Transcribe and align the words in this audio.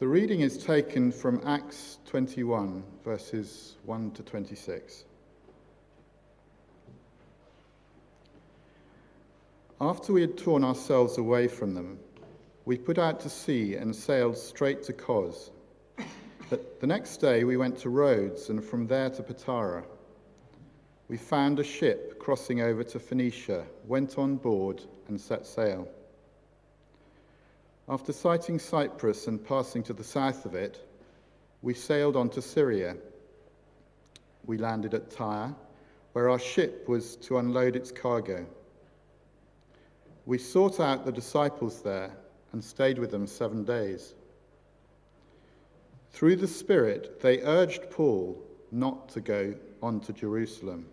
The 0.00 0.08
reading 0.08 0.40
is 0.40 0.58
taken 0.58 1.12
from 1.12 1.40
Acts 1.46 1.98
21, 2.06 2.82
verses 3.04 3.76
1 3.84 4.10
to 4.10 4.24
26. 4.24 5.04
After 9.80 10.12
we 10.12 10.20
had 10.20 10.36
torn 10.36 10.64
ourselves 10.64 11.18
away 11.18 11.46
from 11.46 11.74
them, 11.74 12.00
we 12.64 12.76
put 12.76 12.98
out 12.98 13.20
to 13.20 13.30
sea 13.30 13.76
and 13.76 13.94
sailed 13.94 14.36
straight 14.36 14.82
to 14.82 14.92
Cos. 14.92 15.52
The 16.50 16.86
next 16.86 17.18
day 17.18 17.44
we 17.44 17.56
went 17.56 17.78
to 17.78 17.88
Rhodes 17.88 18.50
and 18.50 18.64
from 18.64 18.88
there 18.88 19.10
to 19.10 19.22
Patara. 19.22 19.84
We 21.08 21.16
found 21.16 21.60
a 21.60 21.64
ship 21.64 22.18
crossing 22.18 22.60
over 22.60 22.82
to 22.82 22.98
Phoenicia, 22.98 23.64
went 23.86 24.18
on 24.18 24.36
board, 24.38 24.82
and 25.06 25.20
set 25.20 25.46
sail. 25.46 25.88
After 27.86 28.14
sighting 28.14 28.58
Cyprus 28.58 29.26
and 29.26 29.44
passing 29.44 29.82
to 29.82 29.92
the 29.92 30.04
south 30.04 30.46
of 30.46 30.54
it, 30.54 30.88
we 31.60 31.74
sailed 31.74 32.16
on 32.16 32.30
to 32.30 32.40
Syria. 32.40 32.96
We 34.46 34.56
landed 34.56 34.94
at 34.94 35.10
Tyre, 35.10 35.54
where 36.14 36.30
our 36.30 36.38
ship 36.38 36.88
was 36.88 37.16
to 37.16 37.36
unload 37.36 37.76
its 37.76 37.92
cargo. 37.92 38.46
We 40.24 40.38
sought 40.38 40.80
out 40.80 41.04
the 41.04 41.12
disciples 41.12 41.82
there 41.82 42.10
and 42.52 42.64
stayed 42.64 42.98
with 42.98 43.10
them 43.10 43.26
seven 43.26 43.64
days. 43.64 44.14
Through 46.10 46.36
the 46.36 46.48
Spirit, 46.48 47.20
they 47.20 47.42
urged 47.42 47.90
Paul 47.90 48.40
not 48.72 49.10
to 49.10 49.20
go 49.20 49.54
on 49.82 50.00
to 50.00 50.12
Jerusalem. 50.14 50.86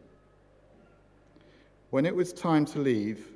When 1.91 2.05
it 2.05 2.15
was 2.15 2.33
time 2.33 2.65
to 2.65 2.79
leave, 2.79 3.27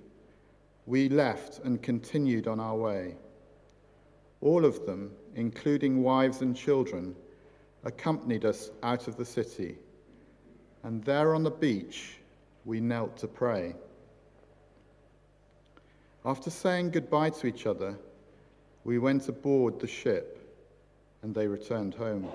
we 0.85 1.07
left 1.07 1.59
and 1.59 1.81
continued 1.81 2.47
on 2.47 2.59
our 2.59 2.75
way. 2.75 3.15
All 4.45 4.63
of 4.63 4.85
them, 4.85 5.11
including 5.33 6.03
wives 6.03 6.41
and 6.41 6.55
children, 6.55 7.15
accompanied 7.83 8.45
us 8.45 8.69
out 8.83 9.07
of 9.07 9.17
the 9.17 9.25
city, 9.25 9.79
and 10.83 11.03
there 11.03 11.33
on 11.33 11.41
the 11.41 11.49
beach 11.49 12.19
we 12.63 12.79
knelt 12.79 13.17
to 13.17 13.27
pray. 13.27 13.73
After 16.23 16.51
saying 16.51 16.91
goodbye 16.91 17.31
to 17.31 17.47
each 17.47 17.65
other, 17.65 17.97
we 18.83 18.99
went 18.99 19.27
aboard 19.29 19.79
the 19.79 19.87
ship, 19.87 20.37
and 21.23 21.33
they 21.33 21.47
returned 21.47 21.95
home. 21.95 22.27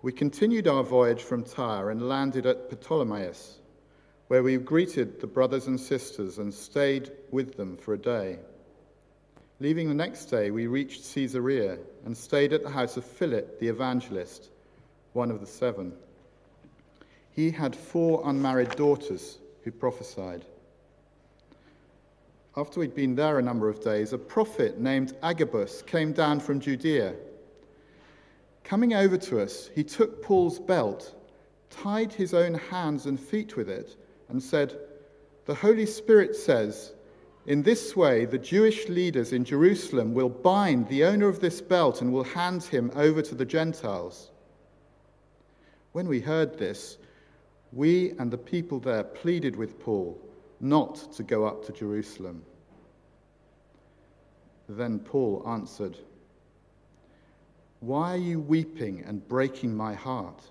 We 0.00 0.12
continued 0.12 0.66
our 0.66 0.82
voyage 0.82 1.24
from 1.24 1.44
Tyre 1.44 1.90
and 1.90 2.08
landed 2.08 2.46
at 2.46 2.70
Ptolemais, 2.70 3.58
where 4.28 4.42
we 4.42 4.56
greeted 4.56 5.20
the 5.20 5.26
brothers 5.26 5.66
and 5.66 5.78
sisters 5.78 6.38
and 6.38 6.54
stayed 6.54 7.12
with 7.30 7.58
them 7.58 7.76
for 7.76 7.92
a 7.92 7.98
day. 7.98 8.38
Leaving 9.58 9.88
the 9.88 9.94
next 9.94 10.26
day, 10.26 10.50
we 10.50 10.66
reached 10.66 11.14
Caesarea 11.14 11.78
and 12.04 12.14
stayed 12.14 12.52
at 12.52 12.62
the 12.62 12.70
house 12.70 12.98
of 12.98 13.04
Philip 13.04 13.58
the 13.58 13.68
evangelist, 13.68 14.50
one 15.14 15.30
of 15.30 15.40
the 15.40 15.46
seven. 15.46 15.94
He 17.30 17.50
had 17.50 17.74
four 17.74 18.22
unmarried 18.26 18.70
daughters 18.76 19.38
who 19.64 19.70
prophesied. 19.70 20.44
After 22.54 22.80
we'd 22.80 22.94
been 22.94 23.14
there 23.14 23.38
a 23.38 23.42
number 23.42 23.68
of 23.68 23.82
days, 23.82 24.12
a 24.12 24.18
prophet 24.18 24.78
named 24.78 25.16
Agabus 25.22 25.82
came 25.82 26.12
down 26.12 26.40
from 26.40 26.60
Judea. 26.60 27.14
Coming 28.64 28.94
over 28.94 29.16
to 29.16 29.40
us, 29.40 29.70
he 29.74 29.84
took 29.84 30.22
Paul's 30.22 30.58
belt, 30.58 31.14
tied 31.70 32.12
his 32.12 32.34
own 32.34 32.54
hands 32.54 33.06
and 33.06 33.18
feet 33.18 33.56
with 33.56 33.68
it, 33.70 33.96
and 34.28 34.42
said, 34.42 34.78
The 35.44 35.54
Holy 35.54 35.86
Spirit 35.86 36.34
says, 36.34 36.92
in 37.46 37.62
this 37.62 37.94
way, 37.94 38.24
the 38.24 38.38
Jewish 38.38 38.88
leaders 38.88 39.32
in 39.32 39.44
Jerusalem 39.44 40.14
will 40.14 40.28
bind 40.28 40.88
the 40.88 41.04
owner 41.04 41.28
of 41.28 41.38
this 41.38 41.60
belt 41.60 42.02
and 42.02 42.12
will 42.12 42.24
hand 42.24 42.64
him 42.64 42.90
over 42.96 43.22
to 43.22 43.34
the 43.36 43.44
Gentiles. 43.44 44.30
When 45.92 46.08
we 46.08 46.20
heard 46.20 46.58
this, 46.58 46.98
we 47.72 48.10
and 48.18 48.30
the 48.32 48.38
people 48.38 48.80
there 48.80 49.04
pleaded 49.04 49.54
with 49.54 49.78
Paul 49.78 50.20
not 50.60 51.12
to 51.12 51.22
go 51.22 51.44
up 51.44 51.64
to 51.66 51.72
Jerusalem. 51.72 52.42
Then 54.68 54.98
Paul 54.98 55.44
answered, 55.46 55.96
Why 57.78 58.14
are 58.14 58.16
you 58.16 58.40
weeping 58.40 59.04
and 59.06 59.26
breaking 59.28 59.76
my 59.76 59.94
heart? 59.94 60.42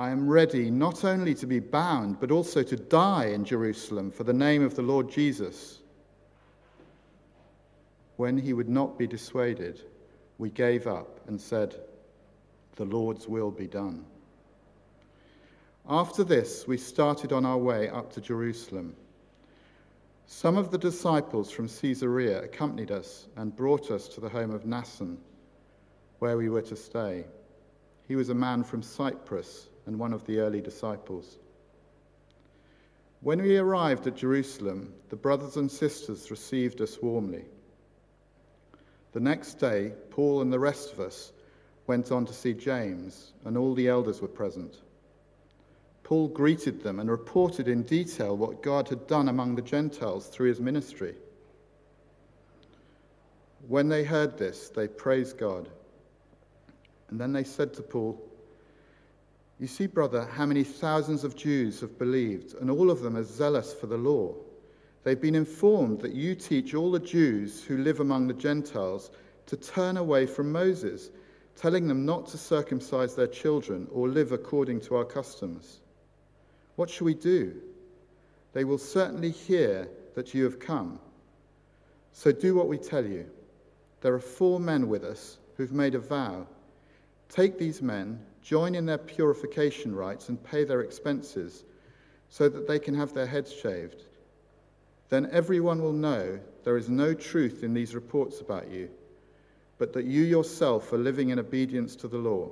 I 0.00 0.08
am 0.08 0.30
ready 0.30 0.70
not 0.70 1.04
only 1.04 1.34
to 1.34 1.46
be 1.46 1.60
bound, 1.60 2.20
but 2.20 2.30
also 2.30 2.62
to 2.62 2.74
die 2.74 3.26
in 3.26 3.44
Jerusalem 3.44 4.10
for 4.10 4.24
the 4.24 4.32
name 4.32 4.62
of 4.62 4.74
the 4.74 4.80
Lord 4.80 5.10
Jesus. 5.10 5.80
When 8.16 8.38
he 8.38 8.54
would 8.54 8.70
not 8.70 8.96
be 8.96 9.06
dissuaded, 9.06 9.82
we 10.38 10.48
gave 10.48 10.86
up 10.86 11.20
and 11.28 11.38
said, 11.38 11.76
The 12.76 12.86
Lord's 12.86 13.28
will 13.28 13.50
be 13.50 13.66
done. 13.66 14.06
After 15.86 16.24
this, 16.24 16.66
we 16.66 16.78
started 16.78 17.30
on 17.30 17.44
our 17.44 17.58
way 17.58 17.90
up 17.90 18.10
to 18.14 18.22
Jerusalem. 18.22 18.96
Some 20.24 20.56
of 20.56 20.70
the 20.70 20.78
disciples 20.78 21.50
from 21.50 21.68
Caesarea 21.68 22.42
accompanied 22.42 22.90
us 22.90 23.26
and 23.36 23.54
brought 23.54 23.90
us 23.90 24.08
to 24.08 24.22
the 24.22 24.30
home 24.30 24.52
of 24.52 24.64
Mnason, 24.64 25.18
where 26.20 26.38
we 26.38 26.48
were 26.48 26.62
to 26.62 26.76
stay. 26.76 27.26
He 28.08 28.16
was 28.16 28.30
a 28.30 28.34
man 28.34 28.64
from 28.64 28.82
Cyprus 28.82 29.66
and 29.86 29.98
one 29.98 30.12
of 30.12 30.26
the 30.26 30.38
early 30.38 30.60
disciples. 30.60 31.38
When 33.20 33.42
we 33.42 33.58
arrived 33.58 34.06
at 34.06 34.16
Jerusalem, 34.16 34.94
the 35.10 35.16
brothers 35.16 35.56
and 35.56 35.70
sisters 35.70 36.30
received 36.30 36.80
us 36.80 36.98
warmly. 37.02 37.44
The 39.12 39.20
next 39.20 39.54
day, 39.54 39.92
Paul 40.10 40.40
and 40.40 40.52
the 40.52 40.58
rest 40.58 40.92
of 40.92 41.00
us 41.00 41.32
went 41.86 42.12
on 42.12 42.24
to 42.26 42.32
see 42.32 42.54
James, 42.54 43.32
and 43.44 43.58
all 43.58 43.74
the 43.74 43.88
elders 43.88 44.22
were 44.22 44.28
present. 44.28 44.76
Paul 46.02 46.28
greeted 46.28 46.82
them 46.82 46.98
and 46.98 47.10
reported 47.10 47.68
in 47.68 47.82
detail 47.82 48.36
what 48.36 48.62
God 48.62 48.88
had 48.88 49.06
done 49.06 49.28
among 49.28 49.54
the 49.54 49.62
Gentiles 49.62 50.26
through 50.26 50.48
his 50.48 50.60
ministry. 50.60 51.14
When 53.68 53.88
they 53.88 54.04
heard 54.04 54.38
this, 54.38 54.70
they 54.70 54.88
praised 54.88 55.38
God. 55.38 55.68
And 57.10 57.20
then 57.20 57.32
they 57.32 57.44
said 57.44 57.74
to 57.74 57.82
Paul, 57.82 58.20
you 59.60 59.66
see, 59.66 59.86
brother, 59.86 60.24
how 60.24 60.46
many 60.46 60.64
thousands 60.64 61.22
of 61.22 61.36
Jews 61.36 61.82
have 61.82 61.98
believed, 61.98 62.54
and 62.54 62.70
all 62.70 62.90
of 62.90 63.00
them 63.00 63.14
are 63.14 63.22
zealous 63.22 63.74
for 63.74 63.86
the 63.86 63.98
law. 63.98 64.34
They've 65.04 65.20
been 65.20 65.34
informed 65.34 66.00
that 66.00 66.14
you 66.14 66.34
teach 66.34 66.74
all 66.74 66.90
the 66.90 66.98
Jews 66.98 67.62
who 67.62 67.76
live 67.76 68.00
among 68.00 68.26
the 68.26 68.34
Gentiles 68.34 69.10
to 69.44 69.58
turn 69.58 69.98
away 69.98 70.24
from 70.24 70.50
Moses, 70.50 71.10
telling 71.56 71.86
them 71.86 72.06
not 72.06 72.26
to 72.28 72.38
circumcise 72.38 73.14
their 73.14 73.26
children 73.26 73.86
or 73.92 74.08
live 74.08 74.32
according 74.32 74.80
to 74.82 74.96
our 74.96 75.04
customs. 75.04 75.80
What 76.76 76.88
shall 76.88 77.04
we 77.04 77.14
do? 77.14 77.60
They 78.54 78.64
will 78.64 78.78
certainly 78.78 79.30
hear 79.30 79.88
that 80.14 80.32
you 80.32 80.44
have 80.44 80.58
come. 80.58 80.98
So 82.12 82.32
do 82.32 82.54
what 82.54 82.68
we 82.68 82.78
tell 82.78 83.04
you. 83.04 83.26
There 84.00 84.14
are 84.14 84.20
four 84.20 84.58
men 84.58 84.88
with 84.88 85.04
us 85.04 85.36
who've 85.58 85.72
made 85.72 85.94
a 85.94 85.98
vow. 85.98 86.46
Take 87.28 87.58
these 87.58 87.82
men 87.82 88.24
join 88.42 88.74
in 88.74 88.86
their 88.86 88.98
purification 88.98 89.94
rites, 89.94 90.28
and 90.28 90.42
pay 90.42 90.64
their 90.64 90.80
expenses 90.80 91.64
so 92.28 92.48
that 92.48 92.66
they 92.66 92.78
can 92.78 92.94
have 92.94 93.12
their 93.12 93.26
heads 93.26 93.52
shaved. 93.52 94.04
Then 95.08 95.28
everyone 95.32 95.82
will 95.82 95.92
know 95.92 96.38
there 96.64 96.76
is 96.76 96.88
no 96.88 97.14
truth 97.14 97.62
in 97.62 97.74
these 97.74 97.94
reports 97.94 98.40
about 98.40 98.70
you, 98.70 98.88
but 99.78 99.92
that 99.92 100.04
you 100.04 100.22
yourself 100.22 100.92
are 100.92 100.98
living 100.98 101.30
in 101.30 101.38
obedience 101.38 101.96
to 101.96 102.08
the 102.08 102.18
law. 102.18 102.50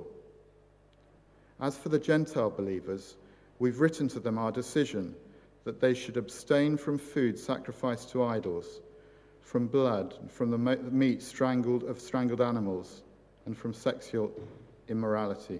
As 1.61 1.77
for 1.77 1.89
the 1.89 1.99
Gentile 1.99 2.49
believers, 2.49 3.15
we've 3.59 3.79
written 3.79 4.07
to 4.09 4.19
them 4.19 4.37
our 4.37 4.51
decision 4.51 5.15
that 5.63 5.79
they 5.79 5.93
should 5.93 6.17
abstain 6.17 6.77
from 6.77 6.97
food 6.97 7.37
sacrificed 7.37 8.09
to 8.11 8.23
idols, 8.23 8.81
from 9.41 9.67
blood, 9.67 10.15
from 10.29 10.51
the 10.51 10.57
meat 10.57 11.21
strangled 11.21 11.83
of 11.83 11.99
strangled 11.99 12.41
animals, 12.41 13.03
and 13.45 13.57
from 13.57 13.73
sexual 13.73 14.31
immorality. 14.87 15.59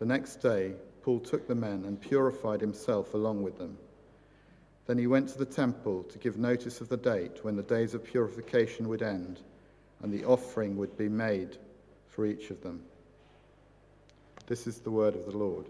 The 0.00 0.06
next 0.06 0.36
day, 0.36 0.72
Paul 1.02 1.20
took 1.20 1.46
the 1.46 1.54
men 1.54 1.84
and 1.84 2.00
purified 2.00 2.62
himself 2.62 3.12
along 3.12 3.42
with 3.42 3.58
them. 3.58 3.76
Then 4.86 4.96
he 4.96 5.06
went 5.06 5.28
to 5.28 5.38
the 5.38 5.44
temple 5.44 6.04
to 6.04 6.18
give 6.18 6.38
notice 6.38 6.80
of 6.80 6.88
the 6.88 6.96
date 6.96 7.44
when 7.44 7.54
the 7.54 7.62
days 7.62 7.92
of 7.92 8.02
purification 8.02 8.88
would 8.88 9.02
end 9.02 9.40
and 10.02 10.10
the 10.10 10.24
offering 10.24 10.78
would 10.78 10.96
be 10.96 11.10
made 11.10 11.58
for 12.08 12.24
each 12.24 12.50
of 12.50 12.62
them. 12.62 12.82
This 14.46 14.66
is 14.66 14.78
the 14.78 14.90
word 14.90 15.14
of 15.14 15.26
the 15.26 15.36
Lord. 15.36 15.66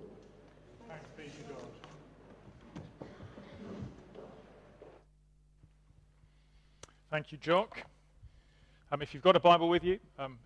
Thank 7.10 7.32
you, 7.32 7.38
Jock. 7.38 7.82
Um, 8.92 9.02
if 9.02 9.12
you've 9.12 9.24
got 9.24 9.34
a 9.34 9.40
Bible 9.40 9.68
with 9.68 9.82
you, 9.82 9.98
um, 10.20 10.38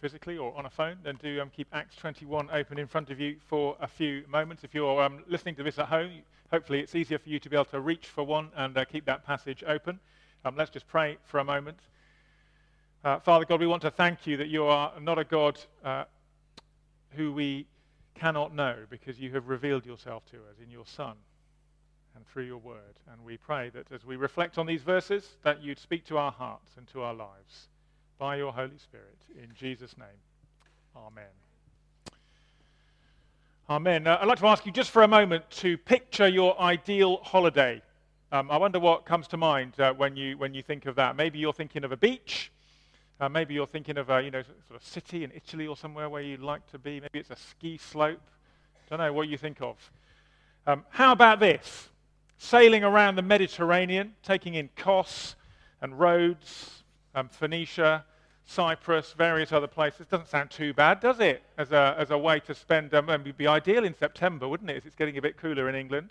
physically 0.00 0.38
or 0.38 0.56
on 0.56 0.66
a 0.66 0.70
phone, 0.70 0.96
then 1.02 1.18
do 1.22 1.40
um, 1.40 1.50
keep 1.54 1.68
Acts 1.72 1.96
21 1.96 2.48
open 2.52 2.78
in 2.78 2.86
front 2.86 3.10
of 3.10 3.20
you 3.20 3.36
for 3.46 3.76
a 3.80 3.86
few 3.86 4.24
moments. 4.28 4.64
If 4.64 4.74
you're 4.74 5.02
um, 5.02 5.22
listening 5.28 5.54
to 5.56 5.62
this 5.62 5.78
at 5.78 5.86
home, 5.86 6.10
hopefully 6.50 6.80
it's 6.80 6.94
easier 6.94 7.18
for 7.18 7.28
you 7.28 7.38
to 7.38 7.50
be 7.50 7.56
able 7.56 7.66
to 7.66 7.80
reach 7.80 8.06
for 8.06 8.24
one 8.24 8.48
and 8.56 8.76
uh, 8.76 8.84
keep 8.84 9.04
that 9.04 9.24
passage 9.24 9.62
open. 9.66 10.00
Um, 10.44 10.56
let's 10.56 10.70
just 10.70 10.88
pray 10.88 11.18
for 11.24 11.38
a 11.38 11.44
moment. 11.44 11.78
Uh, 13.04 13.18
Father 13.20 13.44
God, 13.44 13.60
we 13.60 13.66
want 13.66 13.82
to 13.82 13.90
thank 13.90 14.26
you 14.26 14.36
that 14.38 14.48
you 14.48 14.64
are 14.64 14.92
not 15.00 15.18
a 15.18 15.24
God 15.24 15.58
uh, 15.84 16.04
who 17.10 17.32
we 17.32 17.66
cannot 18.14 18.54
know 18.54 18.76
because 18.88 19.18
you 19.18 19.30
have 19.32 19.48
revealed 19.48 19.86
yourself 19.86 20.24
to 20.30 20.36
us 20.36 20.56
in 20.62 20.70
your 20.70 20.86
Son 20.86 21.14
and 22.14 22.26
through 22.26 22.44
your 22.44 22.58
word. 22.58 22.98
And 23.12 23.24
we 23.24 23.36
pray 23.36 23.70
that 23.70 23.92
as 23.92 24.04
we 24.04 24.16
reflect 24.16 24.58
on 24.58 24.66
these 24.66 24.82
verses, 24.82 25.36
that 25.42 25.62
you'd 25.62 25.78
speak 25.78 26.04
to 26.06 26.18
our 26.18 26.32
hearts 26.32 26.72
and 26.76 26.86
to 26.88 27.02
our 27.02 27.14
lives 27.14 27.68
by 28.20 28.36
your 28.36 28.52
Holy 28.52 28.76
Spirit. 28.76 29.16
In 29.42 29.48
Jesus' 29.54 29.96
name, 29.96 30.06
amen. 30.94 31.24
Amen. 33.70 34.06
Uh, 34.06 34.18
I'd 34.20 34.28
like 34.28 34.38
to 34.40 34.46
ask 34.46 34.66
you 34.66 34.72
just 34.72 34.90
for 34.90 35.02
a 35.02 35.08
moment 35.08 35.48
to 35.52 35.78
picture 35.78 36.28
your 36.28 36.60
ideal 36.60 37.16
holiday. 37.22 37.80
Um, 38.30 38.50
I 38.50 38.58
wonder 38.58 38.78
what 38.78 39.06
comes 39.06 39.26
to 39.28 39.38
mind 39.38 39.80
uh, 39.80 39.94
when, 39.94 40.16
you, 40.16 40.36
when 40.36 40.52
you 40.52 40.62
think 40.62 40.84
of 40.84 40.96
that. 40.96 41.16
Maybe 41.16 41.38
you're 41.38 41.54
thinking 41.54 41.82
of 41.82 41.92
a 41.92 41.96
beach. 41.96 42.52
Uh, 43.18 43.30
maybe 43.30 43.54
you're 43.54 43.66
thinking 43.66 43.96
of 43.96 44.10
a 44.10 44.22
you 44.22 44.30
know, 44.30 44.42
sort 44.42 44.78
of 44.78 44.86
city 44.86 45.24
in 45.24 45.32
Italy 45.34 45.66
or 45.66 45.74
somewhere 45.74 46.10
where 46.10 46.22
you'd 46.22 46.40
like 46.40 46.70
to 46.72 46.78
be. 46.78 47.00
Maybe 47.00 47.20
it's 47.20 47.30
a 47.30 47.36
ski 47.36 47.78
slope. 47.78 48.20
I 48.84 48.96
don't 48.96 49.06
know 49.06 49.14
what 49.14 49.28
you 49.28 49.38
think 49.38 49.62
of. 49.62 49.76
Um, 50.66 50.84
how 50.90 51.12
about 51.12 51.40
this? 51.40 51.88
Sailing 52.36 52.84
around 52.84 53.14
the 53.14 53.22
Mediterranean, 53.22 54.12
taking 54.22 54.56
in 54.56 54.68
Kos 54.76 55.36
and 55.80 55.98
Rhodes, 55.98 56.82
um, 57.14 57.30
Phoenicia, 57.30 58.04
Cyprus, 58.50 59.14
various 59.16 59.52
other 59.52 59.68
places. 59.68 60.06
Doesn't 60.06 60.28
sound 60.28 60.50
too 60.50 60.74
bad, 60.74 60.98
does 60.98 61.20
it? 61.20 61.42
As 61.56 61.70
a, 61.70 61.94
as 61.96 62.10
a 62.10 62.18
way 62.18 62.40
to 62.40 62.54
spend, 62.54 62.92
um, 62.94 63.08
it 63.08 63.22
would 63.22 63.36
be 63.36 63.46
ideal 63.46 63.84
in 63.84 63.94
September, 63.96 64.48
wouldn't 64.48 64.68
it? 64.70 64.76
If 64.76 64.86
it's 64.86 64.96
getting 64.96 65.16
a 65.16 65.22
bit 65.22 65.36
cooler 65.36 65.68
in 65.68 65.76
England. 65.76 66.10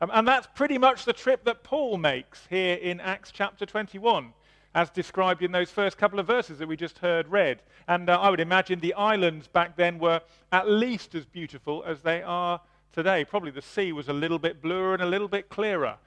Um, 0.00 0.10
and 0.14 0.26
that's 0.26 0.48
pretty 0.54 0.78
much 0.78 1.04
the 1.04 1.12
trip 1.12 1.44
that 1.44 1.62
Paul 1.62 1.98
makes 1.98 2.46
here 2.48 2.76
in 2.76 3.00
Acts 3.00 3.30
chapter 3.30 3.66
21 3.66 4.32
as 4.74 4.90
described 4.90 5.42
in 5.42 5.52
those 5.52 5.70
first 5.70 5.98
couple 5.98 6.18
of 6.18 6.26
verses 6.26 6.58
that 6.58 6.66
we 6.66 6.76
just 6.76 6.98
heard 6.98 7.28
read. 7.28 7.60
And 7.86 8.08
uh, 8.08 8.18
I 8.18 8.30
would 8.30 8.40
imagine 8.40 8.80
the 8.80 8.94
islands 8.94 9.46
back 9.46 9.76
then 9.76 9.98
were 9.98 10.22
at 10.52 10.68
least 10.68 11.14
as 11.14 11.26
beautiful 11.26 11.84
as 11.86 12.00
they 12.00 12.22
are 12.22 12.60
today. 12.92 13.24
Probably 13.24 13.50
the 13.50 13.62
sea 13.62 13.92
was 13.92 14.08
a 14.08 14.12
little 14.12 14.38
bit 14.38 14.62
bluer 14.62 14.94
and 14.94 15.02
a 15.02 15.06
little 15.06 15.28
bit 15.28 15.50
clearer 15.50 15.98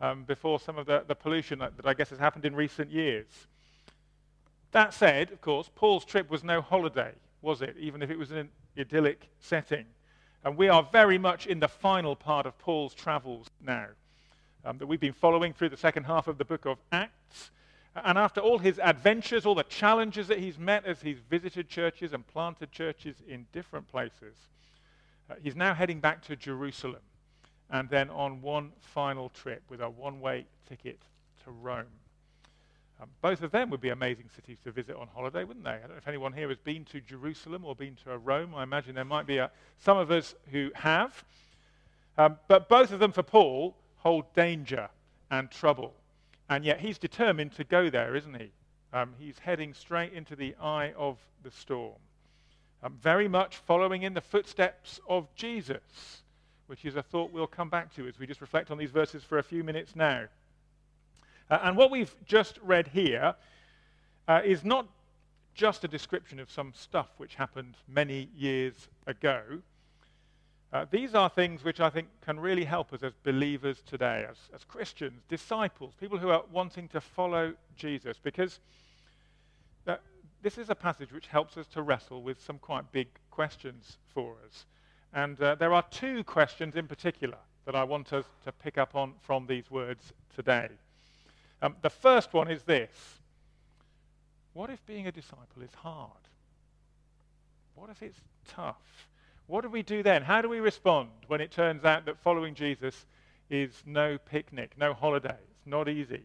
um, 0.00 0.24
before 0.24 0.58
some 0.58 0.78
of 0.78 0.86
the, 0.86 1.04
the 1.06 1.14
pollution 1.14 1.58
that, 1.58 1.76
that 1.76 1.86
I 1.86 1.92
guess 1.92 2.08
has 2.08 2.18
happened 2.18 2.46
in 2.46 2.56
recent 2.56 2.90
years. 2.90 3.26
That 4.72 4.92
said, 4.92 5.30
of 5.30 5.40
course, 5.40 5.70
Paul's 5.74 6.04
trip 6.04 6.30
was 6.30 6.44
no 6.44 6.60
holiday, 6.60 7.12
was 7.42 7.62
it? 7.62 7.76
Even 7.78 8.02
if 8.02 8.10
it 8.10 8.18
was 8.18 8.30
in 8.30 8.38
an 8.38 8.48
idyllic 8.78 9.28
setting. 9.38 9.86
And 10.44 10.56
we 10.56 10.68
are 10.68 10.86
very 10.92 11.18
much 11.18 11.46
in 11.46 11.60
the 11.60 11.68
final 11.68 12.14
part 12.14 12.46
of 12.46 12.58
Paul's 12.58 12.94
travels 12.94 13.48
now, 13.60 13.86
um, 14.64 14.78
that 14.78 14.86
we've 14.86 15.00
been 15.00 15.12
following 15.12 15.52
through 15.52 15.70
the 15.70 15.76
second 15.76 16.04
half 16.04 16.28
of 16.28 16.38
the 16.38 16.44
book 16.44 16.66
of 16.66 16.78
Acts. 16.92 17.50
And 17.94 18.18
after 18.18 18.40
all 18.40 18.58
his 18.58 18.78
adventures, 18.78 19.46
all 19.46 19.54
the 19.54 19.64
challenges 19.64 20.28
that 20.28 20.38
he's 20.38 20.58
met 20.58 20.84
as 20.84 21.00
he's 21.00 21.18
visited 21.18 21.68
churches 21.68 22.12
and 22.12 22.26
planted 22.26 22.70
churches 22.70 23.16
in 23.26 23.46
different 23.52 23.88
places, 23.88 24.36
uh, 25.30 25.34
he's 25.42 25.56
now 25.56 25.74
heading 25.74 26.00
back 26.00 26.22
to 26.26 26.36
Jerusalem 26.36 27.00
and 27.70 27.88
then 27.88 28.10
on 28.10 28.42
one 28.42 28.72
final 28.80 29.30
trip 29.30 29.62
with 29.68 29.80
a 29.80 29.88
one 29.88 30.20
way 30.20 30.46
ticket 30.68 31.00
to 31.44 31.50
Rome. 31.50 31.86
Um, 33.00 33.08
both 33.20 33.42
of 33.42 33.50
them 33.50 33.68
would 33.70 33.80
be 33.80 33.90
amazing 33.90 34.30
cities 34.34 34.56
to 34.64 34.72
visit 34.72 34.96
on 34.96 35.08
holiday, 35.14 35.44
wouldn't 35.44 35.64
they? 35.64 35.72
I 35.72 35.80
don't 35.80 35.90
know 35.90 35.96
if 35.96 36.08
anyone 36.08 36.32
here 36.32 36.48
has 36.48 36.58
been 36.58 36.84
to 36.86 37.00
Jerusalem 37.00 37.64
or 37.64 37.74
been 37.74 37.96
to 38.04 38.16
Rome. 38.16 38.54
I 38.54 38.62
imagine 38.62 38.94
there 38.94 39.04
might 39.04 39.26
be 39.26 39.36
a, 39.36 39.50
some 39.78 39.98
of 39.98 40.10
us 40.10 40.34
who 40.50 40.70
have. 40.74 41.24
Um, 42.16 42.38
but 42.48 42.68
both 42.68 42.92
of 42.92 42.98
them, 42.98 43.12
for 43.12 43.22
Paul, 43.22 43.76
hold 43.98 44.32
danger 44.34 44.88
and 45.30 45.50
trouble. 45.50 45.92
And 46.48 46.64
yet 46.64 46.80
he's 46.80 46.96
determined 46.96 47.52
to 47.56 47.64
go 47.64 47.90
there, 47.90 48.16
isn't 48.16 48.34
he? 48.34 48.50
Um, 48.92 49.12
he's 49.18 49.38
heading 49.38 49.74
straight 49.74 50.14
into 50.14 50.34
the 50.34 50.54
eye 50.60 50.94
of 50.96 51.18
the 51.42 51.50
storm. 51.50 51.96
Um, 52.82 52.98
very 53.02 53.28
much 53.28 53.56
following 53.56 54.04
in 54.04 54.14
the 54.14 54.20
footsteps 54.20 55.00
of 55.08 55.26
Jesus, 55.34 56.22
which 56.66 56.84
is 56.84 56.96
a 56.96 57.02
thought 57.02 57.32
we'll 57.32 57.46
come 57.46 57.68
back 57.68 57.94
to 57.96 58.06
as 58.06 58.18
we 58.18 58.26
just 58.26 58.40
reflect 58.40 58.70
on 58.70 58.78
these 58.78 58.90
verses 58.90 59.22
for 59.22 59.38
a 59.38 59.42
few 59.42 59.64
minutes 59.64 59.94
now. 59.96 60.26
Uh, 61.50 61.58
and 61.62 61.76
what 61.76 61.90
we've 61.90 62.14
just 62.24 62.58
read 62.62 62.88
here 62.88 63.34
uh, 64.28 64.40
is 64.44 64.64
not 64.64 64.88
just 65.54 65.84
a 65.84 65.88
description 65.88 66.38
of 66.38 66.50
some 66.50 66.72
stuff 66.74 67.08
which 67.16 67.34
happened 67.34 67.76
many 67.88 68.28
years 68.36 68.88
ago. 69.06 69.42
Uh, 70.72 70.84
these 70.90 71.14
are 71.14 71.30
things 71.30 71.64
which 71.64 71.80
I 71.80 71.88
think 71.88 72.08
can 72.24 72.38
really 72.38 72.64
help 72.64 72.92
us 72.92 73.02
as 73.02 73.12
believers 73.22 73.82
today, 73.86 74.26
as, 74.28 74.36
as 74.54 74.64
Christians, 74.64 75.22
disciples, 75.28 75.94
people 75.98 76.18
who 76.18 76.28
are 76.28 76.42
wanting 76.52 76.88
to 76.88 77.00
follow 77.00 77.54
Jesus, 77.76 78.18
because 78.22 78.58
uh, 79.86 79.96
this 80.42 80.58
is 80.58 80.68
a 80.68 80.74
passage 80.74 81.12
which 81.12 81.28
helps 81.28 81.56
us 81.56 81.66
to 81.68 81.82
wrestle 81.82 82.22
with 82.22 82.42
some 82.42 82.58
quite 82.58 82.90
big 82.92 83.08
questions 83.30 83.98
for 84.12 84.34
us. 84.46 84.66
And 85.14 85.40
uh, 85.40 85.54
there 85.54 85.72
are 85.72 85.84
two 85.90 86.24
questions 86.24 86.74
in 86.74 86.86
particular 86.88 87.38
that 87.64 87.74
I 87.74 87.84
want 87.84 88.12
us 88.12 88.26
to 88.44 88.52
pick 88.52 88.76
up 88.76 88.94
on 88.94 89.14
from 89.22 89.46
these 89.46 89.70
words 89.70 90.12
today. 90.34 90.68
Um, 91.62 91.76
the 91.82 91.90
first 91.90 92.32
one 92.32 92.50
is 92.50 92.62
this 92.62 92.90
What 94.52 94.70
if 94.70 94.84
being 94.86 95.06
a 95.06 95.12
disciple 95.12 95.62
is 95.62 95.74
hard? 95.74 96.10
What 97.74 97.90
if 97.90 98.02
it's 98.02 98.20
tough? 98.48 99.08
What 99.46 99.62
do 99.62 99.68
we 99.68 99.82
do 99.82 100.02
then? 100.02 100.22
How 100.22 100.42
do 100.42 100.48
we 100.48 100.60
respond 100.60 101.10
when 101.28 101.40
it 101.40 101.50
turns 101.50 101.84
out 101.84 102.06
that 102.06 102.18
following 102.18 102.54
Jesus 102.54 103.06
is 103.48 103.70
no 103.86 104.18
picnic, 104.18 104.72
no 104.76 104.92
holiday? 104.92 105.36
It's 105.50 105.66
not 105.66 105.88
easy. 105.88 106.22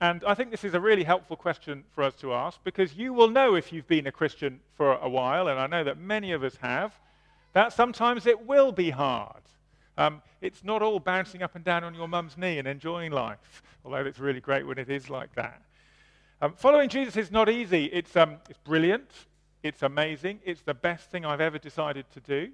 And 0.00 0.24
I 0.26 0.34
think 0.34 0.50
this 0.50 0.64
is 0.64 0.74
a 0.74 0.80
really 0.80 1.04
helpful 1.04 1.36
question 1.36 1.84
for 1.94 2.02
us 2.02 2.14
to 2.16 2.34
ask 2.34 2.62
because 2.64 2.94
you 2.94 3.12
will 3.12 3.30
know 3.30 3.54
if 3.54 3.72
you've 3.72 3.86
been 3.86 4.06
a 4.06 4.12
Christian 4.12 4.60
for 4.76 4.94
a 4.94 5.08
while, 5.08 5.48
and 5.48 5.58
I 5.58 5.66
know 5.66 5.84
that 5.84 5.98
many 5.98 6.32
of 6.32 6.42
us 6.42 6.56
have, 6.56 6.98
that 7.52 7.72
sometimes 7.72 8.26
it 8.26 8.44
will 8.44 8.72
be 8.72 8.90
hard. 8.90 9.42
Um, 9.96 10.22
it's 10.40 10.64
not 10.64 10.82
all 10.82 10.98
bouncing 10.98 11.42
up 11.42 11.54
and 11.54 11.64
down 11.64 11.84
on 11.84 11.94
your 11.94 12.08
mum's 12.08 12.36
knee 12.36 12.58
and 12.58 12.66
enjoying 12.66 13.12
life, 13.12 13.62
although 13.84 14.04
it's 14.04 14.18
really 14.18 14.40
great 14.40 14.66
when 14.66 14.78
it 14.78 14.90
is 14.90 15.08
like 15.08 15.34
that. 15.34 15.62
Um, 16.42 16.54
following 16.56 16.88
Jesus 16.88 17.16
is 17.16 17.30
not 17.30 17.48
easy. 17.48 17.86
It's, 17.86 18.16
um, 18.16 18.36
it's 18.48 18.58
brilliant. 18.58 19.10
It's 19.62 19.82
amazing. 19.82 20.40
It's 20.44 20.62
the 20.62 20.74
best 20.74 21.10
thing 21.10 21.24
I've 21.24 21.40
ever 21.40 21.58
decided 21.58 22.06
to 22.12 22.20
do. 22.20 22.50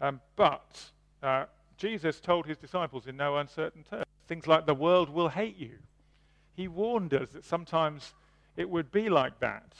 Um, 0.00 0.20
but 0.34 0.82
uh, 1.22 1.44
Jesus 1.76 2.20
told 2.20 2.46
his 2.46 2.56
disciples 2.56 3.06
in 3.06 3.16
no 3.16 3.36
uncertain 3.36 3.84
terms 3.84 4.04
things 4.28 4.46
like, 4.46 4.66
the 4.66 4.74
world 4.74 5.08
will 5.08 5.30
hate 5.30 5.56
you. 5.56 5.72
He 6.54 6.68
warned 6.68 7.14
us 7.14 7.30
that 7.30 7.44
sometimes 7.44 8.14
it 8.56 8.68
would 8.68 8.92
be 8.92 9.08
like 9.08 9.40
that. 9.40 9.72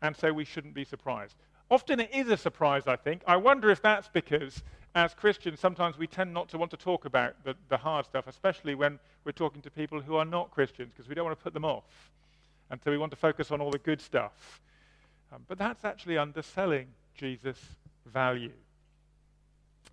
And 0.00 0.16
so 0.16 0.32
we 0.32 0.44
shouldn't 0.44 0.74
be 0.74 0.84
surprised. 0.84 1.36
Often 1.70 2.00
it 2.00 2.10
is 2.14 2.28
a 2.28 2.36
surprise, 2.36 2.86
I 2.86 2.96
think. 2.96 3.22
I 3.26 3.36
wonder 3.36 3.70
if 3.70 3.82
that's 3.82 4.08
because, 4.08 4.62
as 4.94 5.12
Christians, 5.12 5.58
sometimes 5.58 5.98
we 5.98 6.06
tend 6.06 6.32
not 6.32 6.48
to 6.50 6.58
want 6.58 6.70
to 6.70 6.76
talk 6.76 7.04
about 7.04 7.34
the, 7.44 7.56
the 7.68 7.76
hard 7.76 8.06
stuff, 8.06 8.26
especially 8.28 8.74
when 8.74 8.98
we're 9.24 9.32
talking 9.32 9.60
to 9.62 9.70
people 9.70 10.00
who 10.00 10.16
are 10.16 10.24
not 10.24 10.52
Christians, 10.52 10.92
because 10.94 11.08
we 11.08 11.14
don't 11.14 11.24
want 11.24 11.36
to 11.36 11.42
put 11.42 11.52
them 11.52 11.64
off. 11.64 12.12
And 12.70 12.80
so 12.82 12.90
we 12.90 12.98
want 12.98 13.10
to 13.10 13.16
focus 13.16 13.50
on 13.50 13.60
all 13.60 13.70
the 13.70 13.78
good 13.78 14.00
stuff. 14.00 14.60
Um, 15.32 15.42
but 15.48 15.58
that's 15.58 15.84
actually 15.84 16.16
underselling 16.16 16.86
Jesus' 17.16 17.60
value. 18.06 18.52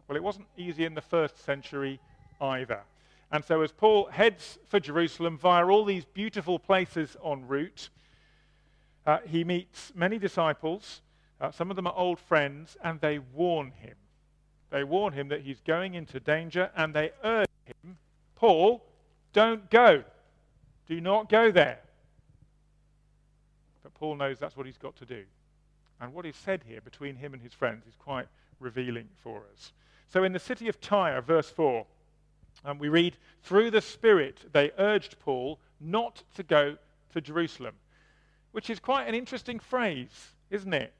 Well, 0.07 0.15
it 0.15 0.23
wasn't 0.23 0.47
easy 0.55 0.85
in 0.85 0.93
the 0.93 1.01
first 1.01 1.43
century 1.43 1.99
either. 2.39 2.81
And 3.31 3.43
so, 3.43 3.61
as 3.61 3.71
Paul 3.71 4.07
heads 4.07 4.59
for 4.67 4.79
Jerusalem 4.79 5.37
via 5.37 5.65
all 5.65 5.85
these 5.85 6.05
beautiful 6.05 6.59
places 6.59 7.15
en 7.25 7.47
route, 7.47 7.89
uh, 9.05 9.19
he 9.25 9.43
meets 9.43 9.93
many 9.95 10.19
disciples. 10.19 11.01
Uh, 11.39 11.49
some 11.49 11.69
of 11.69 11.75
them 11.75 11.87
are 11.87 11.95
old 11.95 12.19
friends, 12.19 12.75
and 12.83 12.99
they 12.99 13.19
warn 13.19 13.71
him. 13.71 13.95
They 14.71 14.83
warn 14.85 15.13
him 15.13 15.27
that 15.27 15.41
he's 15.41 15.59
going 15.59 15.93
into 15.93 16.19
danger, 16.19 16.71
and 16.75 16.93
they 16.93 17.11
urge 17.23 17.49
him, 17.65 17.97
Paul, 18.35 18.83
don't 19.33 19.69
go. 19.69 20.03
Do 20.87 20.99
not 20.99 21.29
go 21.29 21.51
there. 21.51 21.79
But 23.83 23.93
Paul 23.93 24.15
knows 24.15 24.39
that's 24.39 24.55
what 24.55 24.65
he's 24.65 24.77
got 24.77 24.95
to 24.97 25.05
do. 25.05 25.23
And 25.99 26.13
what 26.13 26.25
is 26.25 26.35
said 26.35 26.63
here 26.65 26.81
between 26.81 27.15
him 27.15 27.33
and 27.33 27.41
his 27.41 27.53
friends 27.53 27.85
is 27.85 27.95
quite 27.95 28.27
revealing 28.59 29.09
for 29.21 29.43
us. 29.53 29.73
So 30.07 30.23
in 30.23 30.33
the 30.33 30.39
city 30.39 30.67
of 30.67 30.79
Tyre, 30.79 31.21
verse 31.21 31.49
4, 31.49 31.85
um, 32.65 32.79
we 32.79 32.89
read, 32.89 33.17
Through 33.43 33.71
the 33.71 33.81
Spirit 33.81 34.39
they 34.53 34.71
urged 34.77 35.19
Paul 35.19 35.59
not 35.79 36.23
to 36.35 36.43
go 36.43 36.77
to 37.13 37.21
Jerusalem, 37.21 37.75
which 38.51 38.69
is 38.69 38.79
quite 38.79 39.07
an 39.07 39.15
interesting 39.15 39.59
phrase, 39.59 40.31
isn't 40.49 40.73
it? 40.73 40.93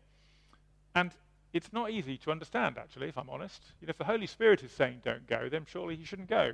And 0.93 1.11
it's 1.53 1.73
not 1.73 1.91
easy 1.91 2.17
to 2.19 2.31
understand, 2.31 2.77
actually, 2.77 3.09
if 3.09 3.17
I'm 3.17 3.29
honest. 3.29 3.61
You 3.81 3.87
know, 3.87 3.91
if 3.91 3.97
the 3.97 4.05
Holy 4.05 4.27
Spirit 4.27 4.63
is 4.63 4.71
saying 4.71 5.01
don't 5.03 5.27
go, 5.27 5.49
then 5.49 5.65
surely 5.67 5.95
he 5.95 6.05
shouldn't 6.05 6.29
go. 6.29 6.53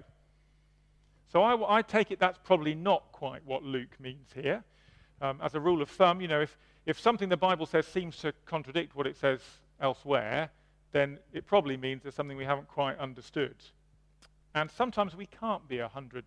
So 1.32 1.44
I, 1.44 1.78
I 1.78 1.82
take 1.82 2.12
it 2.12 2.20
that's 2.20 2.40
probably 2.44 2.74
not 2.74 3.12
quite 3.12 3.46
what 3.46 3.64
Luke 3.64 4.00
means 4.00 4.30
here. 4.34 4.64
Um, 5.22 5.40
as 5.44 5.56
a 5.56 5.60
rule 5.60 5.82
of 5.82 5.90
thumb, 5.90 6.22
you 6.22 6.28
know, 6.28 6.42
if, 6.42 6.58
if 6.86 7.00
something 7.00 7.28
the 7.30 7.38
Bible 7.38 7.66
says 7.66 7.86
seems 7.86 8.18
to 8.18 8.34
contradict 8.46 8.96
what 8.96 9.08
it 9.08 9.18
says 9.18 9.42
elsewhere, 9.82 10.50
then 10.92 11.20
it 11.34 11.46
probably 11.46 11.76
means 11.76 12.02
there's 12.04 12.16
something 12.16 12.38
we 12.38 12.46
haven't 12.46 12.68
quite 12.68 12.98
understood. 12.98 13.56
And 14.56 14.72
sometimes 14.72 15.16
we 15.16 15.26
can't 15.26 15.68
be 15.68 15.78
100% 15.78 16.24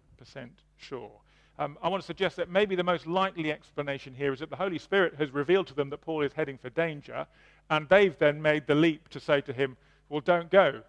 sure. 0.77 1.11
um, 1.59 1.79
I 1.83 1.89
want 1.89 2.03
to 2.03 2.07
suggest 2.07 2.37
that 2.37 2.51
maybe 2.51 2.77
the 2.77 2.85
most 2.85 3.07
likely 3.07 3.51
explanation 3.51 4.15
here 4.15 4.33
is 4.33 4.41
that 4.41 4.51
the 4.51 4.57
Holy 4.57 4.79
Spirit 4.79 5.15
has 5.17 5.31
revealed 5.31 5.67
to 5.69 5.75
them 5.75 5.91
that 5.91 6.03
Paul 6.03 6.23
is 6.23 6.33
heading 6.33 6.59
for 6.59 6.71
danger, 6.71 7.27
and 7.71 7.89
they've 7.89 8.19
then 8.19 8.43
made 8.43 8.67
the 8.67 8.75
leap 8.75 9.09
to 9.09 9.21
say 9.21 9.41
to 9.43 9.53
him, 9.53 9.77
Well, 10.09 10.21
don't 10.21 10.51
go, 10.51 10.83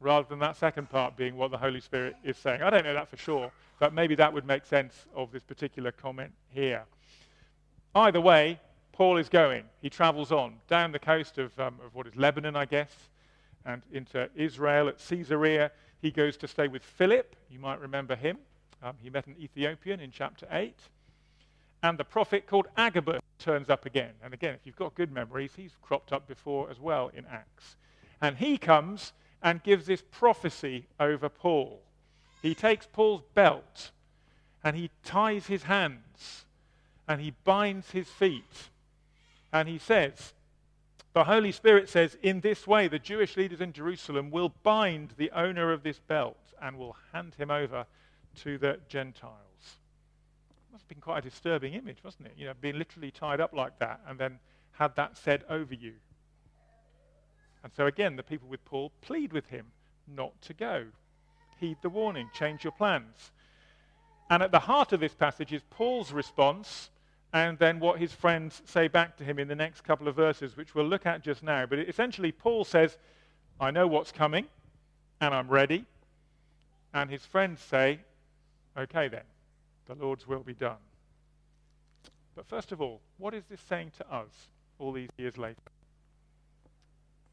rather 0.00 0.26
than 0.28 0.38
that 0.40 0.56
second 0.56 0.88
part 0.88 1.16
being 1.16 1.36
what 1.36 1.50
the 1.50 1.58
Holy 1.58 1.80
Spirit 1.80 2.16
is 2.24 2.36
saying. 2.36 2.62
I 2.62 2.70
don't 2.70 2.84
know 2.84 2.94
that 2.94 3.08
for 3.08 3.18
sure, 3.18 3.52
but 3.78 3.92
maybe 3.92 4.14
that 4.16 4.32
would 4.32 4.46
make 4.46 4.64
sense 4.64 5.06
of 5.14 5.30
this 5.30 5.44
particular 5.44 5.92
comment 5.92 6.32
here. 6.50 6.84
Either 7.94 8.20
way, 8.20 8.58
Paul 8.92 9.18
is 9.18 9.28
going. 9.28 9.64
He 9.80 9.90
travels 9.90 10.32
on 10.32 10.54
down 10.66 10.92
the 10.92 10.98
coast 10.98 11.38
of, 11.38 11.58
um, 11.60 11.76
of 11.84 11.94
what 11.94 12.06
is 12.06 12.16
Lebanon, 12.16 12.56
I 12.56 12.64
guess, 12.64 12.90
and 13.64 13.82
into 13.92 14.28
Israel 14.34 14.88
at 14.88 14.98
Caesarea. 15.08 15.70
He 16.00 16.10
goes 16.10 16.36
to 16.38 16.48
stay 16.48 16.68
with 16.68 16.82
Philip. 16.82 17.36
You 17.50 17.58
might 17.58 17.80
remember 17.80 18.16
him. 18.16 18.38
Um, 18.82 18.94
he 19.02 19.10
met 19.10 19.26
an 19.26 19.36
Ethiopian 19.40 20.00
in 20.00 20.10
chapter 20.10 20.46
8. 20.50 20.74
And 21.82 21.98
the 21.98 22.04
prophet 22.04 22.46
called 22.46 22.66
Agabus 22.76 23.20
turns 23.38 23.70
up 23.70 23.86
again. 23.86 24.12
And 24.22 24.34
again, 24.34 24.54
if 24.54 24.60
you've 24.64 24.76
got 24.76 24.94
good 24.94 25.12
memories, 25.12 25.52
he's 25.56 25.76
cropped 25.82 26.12
up 26.12 26.26
before 26.26 26.70
as 26.70 26.80
well 26.80 27.10
in 27.14 27.24
Acts. 27.26 27.76
And 28.20 28.36
he 28.36 28.58
comes 28.58 29.12
and 29.42 29.62
gives 29.62 29.86
this 29.86 30.02
prophecy 30.10 30.86
over 30.98 31.28
Paul. 31.28 31.80
He 32.42 32.54
takes 32.54 32.86
Paul's 32.86 33.22
belt 33.34 33.90
and 34.64 34.76
he 34.76 34.90
ties 35.04 35.46
his 35.46 35.64
hands 35.64 36.44
and 37.06 37.20
he 37.20 37.32
binds 37.44 37.90
his 37.90 38.08
feet. 38.08 38.70
And 39.52 39.68
he 39.68 39.78
says, 39.78 40.34
the 41.14 41.24
Holy 41.24 41.52
Spirit 41.52 41.88
says, 41.88 42.16
in 42.22 42.40
this 42.40 42.66
way, 42.66 42.86
the 42.86 42.98
Jewish 42.98 43.36
leaders 43.36 43.60
in 43.60 43.72
Jerusalem 43.72 44.30
will 44.30 44.52
bind 44.62 45.14
the 45.16 45.30
owner 45.30 45.72
of 45.72 45.82
this 45.82 45.98
belt 45.98 46.36
and 46.60 46.76
will 46.76 46.96
hand 47.12 47.34
him 47.36 47.50
over 47.50 47.86
to 48.42 48.58
the 48.58 48.78
Gentiles. 48.88 49.47
Been 50.88 51.00
quite 51.00 51.18
a 51.18 51.28
disturbing 51.28 51.74
image, 51.74 51.98
wasn't 52.02 52.26
it? 52.26 52.34
You 52.36 52.46
know, 52.46 52.54
being 52.60 52.78
literally 52.78 53.10
tied 53.10 53.40
up 53.40 53.52
like 53.52 53.78
that 53.78 54.00
and 54.08 54.18
then 54.18 54.38
had 54.72 54.96
that 54.96 55.16
said 55.18 55.44
over 55.48 55.74
you. 55.74 55.94
And 57.62 57.72
so 57.74 57.86
again, 57.86 58.16
the 58.16 58.22
people 58.22 58.48
with 58.48 58.64
Paul 58.64 58.92
plead 59.02 59.32
with 59.32 59.46
him 59.46 59.66
not 60.06 60.40
to 60.42 60.54
go. 60.54 60.86
Heed 61.58 61.78
the 61.82 61.90
warning, 61.90 62.30
change 62.32 62.64
your 62.64 62.72
plans. 62.72 63.32
And 64.30 64.42
at 64.42 64.52
the 64.52 64.60
heart 64.60 64.92
of 64.92 65.00
this 65.00 65.14
passage 65.14 65.52
is 65.52 65.62
Paul's 65.70 66.12
response 66.12 66.90
and 67.32 67.58
then 67.58 67.78
what 67.80 67.98
his 67.98 68.12
friends 68.12 68.62
say 68.64 68.88
back 68.88 69.16
to 69.18 69.24
him 69.24 69.38
in 69.38 69.48
the 69.48 69.54
next 69.54 69.82
couple 69.82 70.08
of 70.08 70.16
verses, 70.16 70.56
which 70.56 70.74
we'll 70.74 70.86
look 70.86 71.04
at 71.04 71.22
just 71.22 71.42
now. 71.42 71.66
But 71.66 71.80
essentially, 71.80 72.32
Paul 72.32 72.64
says, 72.64 72.96
I 73.60 73.70
know 73.70 73.86
what's 73.86 74.12
coming, 74.12 74.46
and 75.20 75.34
I'm 75.34 75.48
ready. 75.48 75.84
And 76.94 77.10
his 77.10 77.26
friends 77.26 77.60
say, 77.60 78.00
Okay, 78.76 79.08
then, 79.08 79.24
the 79.88 79.94
Lord's 79.94 80.26
will 80.26 80.42
be 80.42 80.54
done. 80.54 80.76
But 82.36 82.46
first 82.46 82.70
of 82.70 82.80
all, 82.80 83.00
what 83.16 83.34
is 83.34 83.44
this 83.50 83.60
saying 83.68 83.92
to 83.98 84.14
us 84.14 84.48
all 84.78 84.92
these 84.92 85.08
years 85.16 85.36
later? 85.36 85.56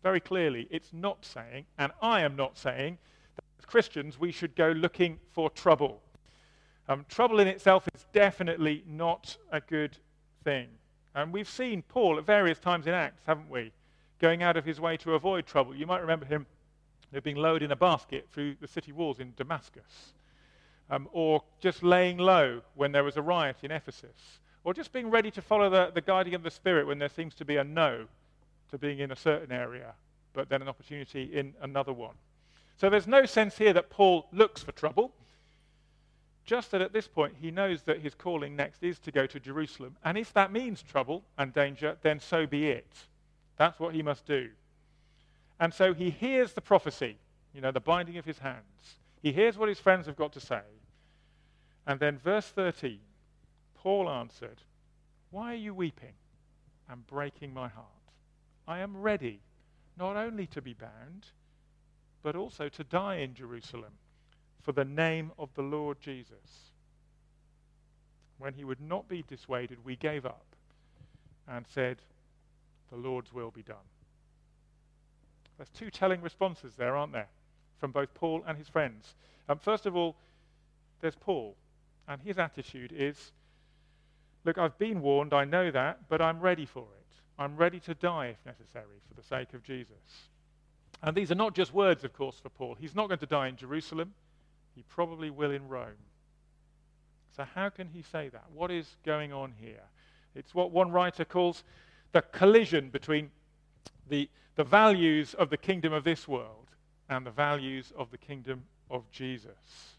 Very 0.01 0.19
clearly, 0.19 0.67
it's 0.71 0.93
not 0.93 1.24
saying, 1.25 1.65
and 1.77 1.91
I 2.01 2.21
am 2.21 2.35
not 2.35 2.57
saying, 2.57 2.97
that 3.35 3.43
as 3.59 3.65
Christians 3.65 4.19
we 4.19 4.31
should 4.31 4.55
go 4.55 4.71
looking 4.71 5.19
for 5.31 5.50
trouble. 5.50 6.01
Um, 6.88 7.05
trouble 7.09 7.39
in 7.39 7.47
itself 7.47 7.88
is 7.93 8.05
definitely 8.13 8.83
not 8.88 9.38
a 9.51 9.59
good 9.59 9.97
thing. 10.43 10.69
And 11.13 11.31
we've 11.33 11.50
seen 11.50 11.81
Paul 11.81 12.17
at 12.17 12.25
various 12.25 12.59
times 12.59 12.88
in 12.88 12.93
Acts, 12.93 13.24
haven't 13.25 13.50
we? 13.50 13.71
Going 14.19 14.43
out 14.43 14.57
of 14.57 14.65
his 14.65 14.79
way 14.79 14.97
to 14.97 15.13
avoid 15.13 15.45
trouble. 15.45 15.75
You 15.75 15.88
might 15.88 16.01
remember 16.01 16.25
him 16.25 16.45
being 17.24 17.38
lowered 17.38 17.63
in 17.63 17.71
a 17.71 17.75
basket 17.75 18.27
through 18.31 18.55
the 18.59 18.67
city 18.67 18.91
walls 18.91 19.19
in 19.19 19.33
Damascus. 19.38 20.13
Um, 20.89 21.09
or 21.11 21.43
just 21.59 21.81
laying 21.81 22.17
low 22.17 22.61
when 22.75 22.91
there 22.91 23.03
was 23.03 23.17
a 23.17 23.21
riot 23.21 23.57
in 23.63 23.71
Ephesus. 23.71 24.39
Or 24.63 24.73
just 24.73 24.93
being 24.93 25.09
ready 25.09 25.31
to 25.31 25.41
follow 25.41 25.69
the, 25.69 25.91
the 25.93 26.01
guiding 26.01 26.35
of 26.35 26.43
the 26.43 26.51
Spirit 26.51 26.87
when 26.87 26.99
there 26.99 27.09
seems 27.09 27.33
to 27.35 27.45
be 27.45 27.57
a 27.57 27.63
no 27.63 28.05
to 28.71 28.77
being 28.77 28.99
in 28.99 29.11
a 29.11 29.15
certain 29.15 29.51
area, 29.51 29.93
but 30.33 30.49
then 30.49 30.61
an 30.61 30.67
opportunity 30.67 31.23
in 31.23 31.53
another 31.61 31.93
one. 31.93 32.15
So 32.77 32.89
there's 32.89 33.07
no 33.07 33.25
sense 33.25 33.57
here 33.57 33.73
that 33.73 33.89
Paul 33.89 34.27
looks 34.31 34.61
for 34.61 34.71
trouble. 34.71 35.11
Just 36.45 36.71
that 36.71 36.81
at 36.81 36.93
this 36.93 37.07
point, 37.07 37.33
he 37.41 37.49
knows 37.49 37.83
that 37.83 38.01
his 38.01 38.13
calling 38.13 38.55
next 38.55 38.83
is 38.83 38.99
to 38.99 39.11
go 39.11 39.25
to 39.25 39.39
Jerusalem. 39.39 39.95
And 40.03 40.17
if 40.17 40.33
that 40.33 40.51
means 40.51 40.83
trouble 40.83 41.23
and 41.37 41.53
danger, 41.53 41.97
then 42.01 42.19
so 42.19 42.45
be 42.45 42.67
it. 42.67 42.91
That's 43.57 43.79
what 43.79 43.95
he 43.95 44.03
must 44.03 44.25
do. 44.25 44.49
And 45.59 45.73
so 45.73 45.93
he 45.93 46.09
hears 46.09 46.53
the 46.53 46.61
prophecy, 46.61 47.17
you 47.53 47.61
know, 47.61 47.71
the 47.71 47.79
binding 47.79 48.17
of 48.17 48.25
his 48.25 48.39
hands. 48.39 48.97
He 49.21 49.31
hears 49.31 49.57
what 49.57 49.69
his 49.69 49.79
friends 49.79 50.05
have 50.05 50.17
got 50.17 50.33
to 50.33 50.39
say. 50.39 50.61
And 51.87 51.99
then, 51.99 52.17
verse 52.17 52.47
13, 52.47 52.99
Paul 53.75 54.09
answered, 54.09 54.61
Why 55.29 55.53
are 55.53 55.57
you 55.57 55.73
weeping 55.73 56.13
and 56.89 57.05
breaking 57.05 57.53
my 57.53 57.67
heart? 57.67 57.85
I 58.67 58.79
am 58.79 58.97
ready 58.97 59.41
not 59.97 60.17
only 60.17 60.47
to 60.47 60.61
be 60.61 60.73
bound, 60.73 61.27
but 62.23 62.35
also 62.35 62.69
to 62.69 62.83
die 62.83 63.17
in 63.17 63.35
Jerusalem 63.35 63.93
for 64.63 64.71
the 64.71 64.83
name 64.83 65.31
of 65.37 65.53
the 65.53 65.61
Lord 65.61 65.99
Jesus. 66.01 66.71
When 68.39 68.53
he 68.53 68.63
would 68.63 68.81
not 68.81 69.07
be 69.07 69.23
dissuaded, 69.27 69.77
we 69.85 69.95
gave 69.95 70.25
up 70.25 70.45
and 71.47 71.65
said, 71.67 71.97
The 72.89 72.97
Lord's 72.97 73.31
will 73.31 73.51
be 73.51 73.61
done. 73.61 73.77
There's 75.57 75.69
two 75.69 75.91
telling 75.91 76.21
responses 76.21 76.73
there, 76.75 76.95
aren't 76.95 77.13
there, 77.13 77.29
from 77.79 77.91
both 77.91 78.13
Paul 78.15 78.43
and 78.47 78.57
his 78.57 78.67
friends. 78.67 79.13
Um, 79.47 79.59
first 79.59 79.85
of 79.85 79.95
all, 79.95 80.15
there's 81.01 81.15
Paul, 81.15 81.55
and 82.07 82.21
his 82.21 82.38
attitude 82.38 82.93
is, 82.95 83.31
Look, 84.45 84.59
I've 84.59 84.77
been 84.77 85.01
warned, 85.01 85.33
I 85.33 85.43
know 85.43 85.71
that, 85.71 86.07
but 86.07 86.21
I'm 86.21 86.39
ready 86.39 86.67
for 86.67 86.83
it. 86.83 87.05
I'm 87.39 87.57
ready 87.57 87.79
to 87.81 87.95
die 87.95 88.27
if 88.27 88.45
necessary 88.45 89.01
for 89.07 89.15
the 89.15 89.27
sake 89.27 89.53
of 89.53 89.63
Jesus. 89.63 90.29
And 91.01 91.17
these 91.17 91.31
are 91.31 91.35
not 91.35 91.55
just 91.55 91.74
words, 91.74 92.03
of 92.03 92.13
course, 92.13 92.39
for 92.39 92.50
Paul. 92.50 92.75
He's 92.79 92.95
not 92.95 93.07
going 93.07 93.19
to 93.19 93.25
die 93.25 93.47
in 93.47 93.57
Jerusalem. 93.57 94.13
He 94.75 94.83
probably 94.83 95.29
will 95.29 95.51
in 95.51 95.67
Rome. 95.67 95.97
So, 97.35 97.43
how 97.55 97.69
can 97.69 97.88
he 97.88 98.01
say 98.01 98.29
that? 98.29 98.45
What 98.53 98.71
is 98.71 98.88
going 99.03 99.33
on 99.33 99.53
here? 99.59 99.83
It's 100.35 100.53
what 100.53 100.71
one 100.71 100.91
writer 100.91 101.25
calls 101.25 101.63
the 102.12 102.21
collision 102.21 102.89
between 102.89 103.31
the, 104.07 104.29
the 104.55 104.63
values 104.63 105.33
of 105.33 105.50
the 105.50 105.57
kingdom 105.57 105.91
of 105.91 106.03
this 106.03 106.27
world 106.27 106.67
and 107.09 107.25
the 107.25 107.31
values 107.31 107.91
of 107.97 108.12
the 108.12 108.17
kingdom 108.17 108.63
of 108.89 109.09
Jesus. 109.12 109.94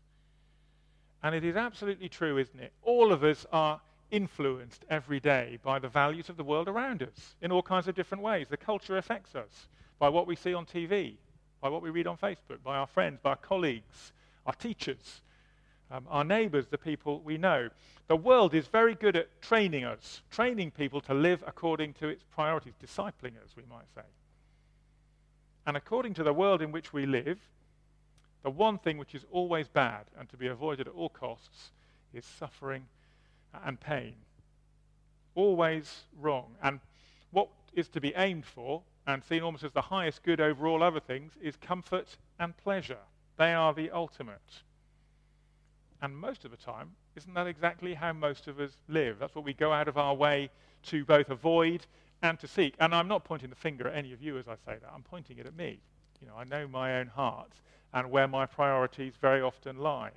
And 1.23 1.35
it 1.35 1.45
is 1.45 1.57
absolutely 1.57 2.09
true, 2.09 2.39
isn't 2.39 2.61
it? 2.61 2.73
All 2.83 3.13
of 3.13 3.25
us 3.25 3.47
are 3.53 3.81
influenced 4.11 4.85
every 4.89 5.21
day 5.21 5.59
by 5.63 5.79
the 5.79 5.89
values 5.89 6.29
of 6.29 6.37
the 6.37 6.45
world 6.45 6.69
around 6.69 7.03
us 7.03 7.35
in 7.43 7.51
all 7.51 7.63
kinds 7.63 7.89
of 7.89 7.95
different 7.95 8.23
ways. 8.23 8.47
The 8.49 8.57
culture 8.57 8.97
affects 8.97 9.35
us 9.35 9.69
by 9.99 10.09
what 10.09 10.27
we 10.27 10.37
see 10.37 10.55
on 10.55 10.67
TV, 10.67 11.15
by 11.61 11.69
what 11.69 11.83
we 11.83 11.91
read 11.91 12.07
on 12.07 12.17
Facebook, 12.17 12.63
by 12.63 12.77
our 12.77 12.87
friends, 12.87 13.19
by 13.23 13.31
our 13.31 13.37
colleagues, 13.37 14.13
our 14.47 14.55
teachers, 14.55 15.23
um, 15.91 16.05
our 16.09 16.25
neighbors, 16.25 16.67
the 16.67 16.79
people 16.79 17.21
we 17.25 17.39
know. 17.39 17.69
The 18.09 18.17
world 18.17 18.55
is 18.55 18.67
very 18.67 18.95
good 18.95 19.17
at 19.17 19.41
training 19.41 19.85
us, 19.85 20.23
training 20.31 20.73
people 20.73 21.01
to 21.03 21.15
live 21.15 21.43
according 21.47 21.95
to 21.95 22.09
its 22.09 22.23
priorities, 22.23 22.75
discipling 22.83 23.37
us, 23.43 23.57
we 23.57 23.65
might 23.69 23.89
say. 23.95 24.03
And 25.67 25.77
according 25.77 26.15
to 26.15 26.23
the 26.23 26.33
world 26.33 26.63
in 26.63 26.71
which 26.71 26.93
we 26.93 27.07
live, 27.07 27.39
the 28.47 28.51
one 28.51 28.79
thing 28.79 28.97
which 28.97 29.17
is 29.17 29.25
always 29.33 29.67
bad 29.67 30.05
and 30.17 30.29
to 30.29 30.37
be 30.37 30.47
avoided 30.47 30.87
at 30.87 30.95
all 30.95 31.09
costs 31.09 31.73
is 32.15 32.25
suffering 32.25 32.87
and 33.65 33.81
pain. 33.81 34.15
Always 35.35 36.05
wrong. 36.21 36.55
And 36.63 36.79
what 37.33 37.49
is 37.75 37.89
to 37.89 38.01
be 38.01 38.15
aimed 38.15 38.47
for 38.47 38.83
and 39.05 39.25
seen 39.25 39.43
almost 39.43 39.65
as 39.65 39.73
the 39.73 39.81
highest 39.81 40.23
good 40.23 40.41
over 40.41 40.69
all 40.69 40.85
other 40.85 41.01
things 41.01 41.33
is 41.43 41.57
comfort 41.57 42.17
and 42.39 42.57
pleasure. 42.57 43.01
They 43.37 43.53
are 43.53 43.75
the 43.75 43.91
ultimate. 43.91 44.63
And 46.01 46.17
most 46.17 46.45
of 46.45 46.53
the 46.53 46.57
time, 46.57 46.93
isn't 47.17 47.35
that 47.35 47.49
exactly 47.49 47.95
how 47.95 48.13
most 48.13 48.47
of 48.47 48.61
us 48.61 48.77
live? 48.87 49.19
That's 49.19 49.35
what 49.35 49.45
we 49.45 49.55
go 49.55 49.73
out 49.73 49.89
of 49.89 49.99
our 49.99 50.15
way 50.15 50.51
to 50.85 51.05
both 51.05 51.31
avoid 51.31 51.85
and 52.23 52.39
to 52.39 52.47
seek. 52.47 52.77
And 52.79 52.95
I'm 52.95 53.09
not 53.09 53.25
pointing 53.25 53.51
the 53.51 53.57
finger 53.57 53.89
at 53.89 53.97
any 53.97 54.13
of 54.13 54.23
you 54.23 54.39
as 54.39 54.47
I 54.47 54.55
say 54.55 54.79
that. 54.81 54.93
I'm 54.95 55.03
pointing 55.03 55.39
it 55.39 55.47
at 55.47 55.57
me. 55.57 55.81
You 56.21 56.29
know, 56.29 56.35
I 56.37 56.45
know 56.45 56.69
my 56.69 57.01
own 57.01 57.09
heart 57.09 57.51
and 57.97 58.11
where 58.11 58.29
my 58.29 58.45
priorities 58.45 59.15
very 59.23 59.41
often 59.41 59.79
lie. 59.79 60.11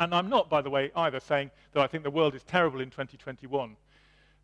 And 0.00 0.12
I'm 0.12 0.28
not, 0.28 0.50
by 0.50 0.60
the 0.60 0.68
way, 0.68 0.90
either 0.96 1.20
saying 1.20 1.52
that 1.72 1.80
I 1.80 1.86
think 1.86 2.02
the 2.02 2.10
world 2.10 2.34
is 2.34 2.42
terrible 2.42 2.80
in 2.80 2.90
2021. 2.90 3.76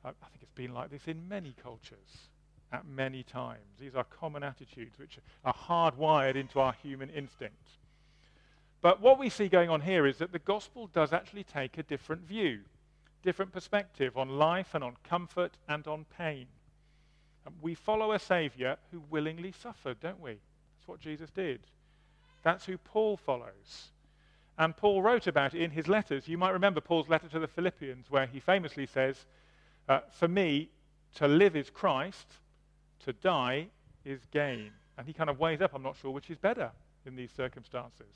I 0.05 0.11
think 0.11 0.41
it's 0.41 0.53
been 0.53 0.73
like 0.73 0.89
this 0.89 1.09
in 1.09 1.29
many 1.29 1.53
cultures 1.61 2.29
at 2.73 2.87
many 2.87 3.25
times. 3.25 3.81
These 3.81 3.97
are 3.97 4.05
common 4.05 4.45
attitudes 4.45 5.01
which 5.01 5.19
are 5.45 5.53
hardwired 5.53 6.37
into 6.37 6.61
our 6.61 6.75
human 6.81 7.11
instinct. 7.11 7.71
But 8.83 9.01
what 9.01 9.19
we 9.19 9.29
see 9.29 9.49
going 9.49 9.69
on 9.69 9.81
here 9.81 10.07
is 10.07 10.19
that 10.19 10.31
the 10.31 10.39
gospel 10.39 10.87
does 10.87 11.13
actually 11.13 11.43
take 11.43 11.77
a 11.77 11.83
different 11.83 12.23
view, 12.23 12.61
different 13.25 13.53
perspective 13.53 14.17
on 14.17 14.29
life 14.39 14.77
and 14.77 14.85
on 14.85 14.95
comfort 15.03 15.59
and 15.69 15.89
on 15.89 16.07
pain. 16.17 16.47
And 17.45 17.57
we 17.61 17.75
follow 17.75 18.13
a 18.13 18.21
Savior 18.21 18.77
who 18.93 19.03
willingly 19.11 19.51
suffered, 19.51 19.99
don't 19.99 20.21
we? 20.21 20.35
That's 20.77 20.87
what 20.87 21.01
Jesus 21.01 21.31
did. 21.31 21.67
That's 22.47 22.65
who 22.65 22.79
Paul 22.79 23.17
follows. 23.17 23.91
And 24.57 24.77
Paul 24.77 25.03
wrote 25.03 25.27
about 25.27 25.53
it 25.53 25.63
in 25.63 25.73
his 25.73 25.89
letters. 25.89 26.29
You 26.29 26.39
might 26.39 26.53
remember 26.53 26.81
Paul's 26.81 27.09
letter 27.09 27.27
to 27.27 27.41
the 27.41 27.49
Philippians, 27.49 28.09
where 28.09 28.27
he 28.27 28.39
famously 28.39 28.87
says, 28.87 29.27
uh, 29.89 29.99
For 30.13 30.29
me, 30.29 30.69
to 31.17 31.27
live 31.27 31.57
is 31.57 31.71
Christ, 31.71 32.35
to 33.05 33.13
die 33.13 33.67
is 34.05 34.21
gain. 34.31 34.71
And 34.97 35.09
he 35.09 35.13
kind 35.13 35.29
of 35.29 35.41
weighs 35.41 35.61
up, 35.61 35.73
I'm 35.75 35.83
not 35.83 35.97
sure 35.97 36.13
which 36.13 36.31
is 36.31 36.39
better 36.39 36.71
in 37.05 37.17
these 37.17 37.33
circumstances. 37.33 38.15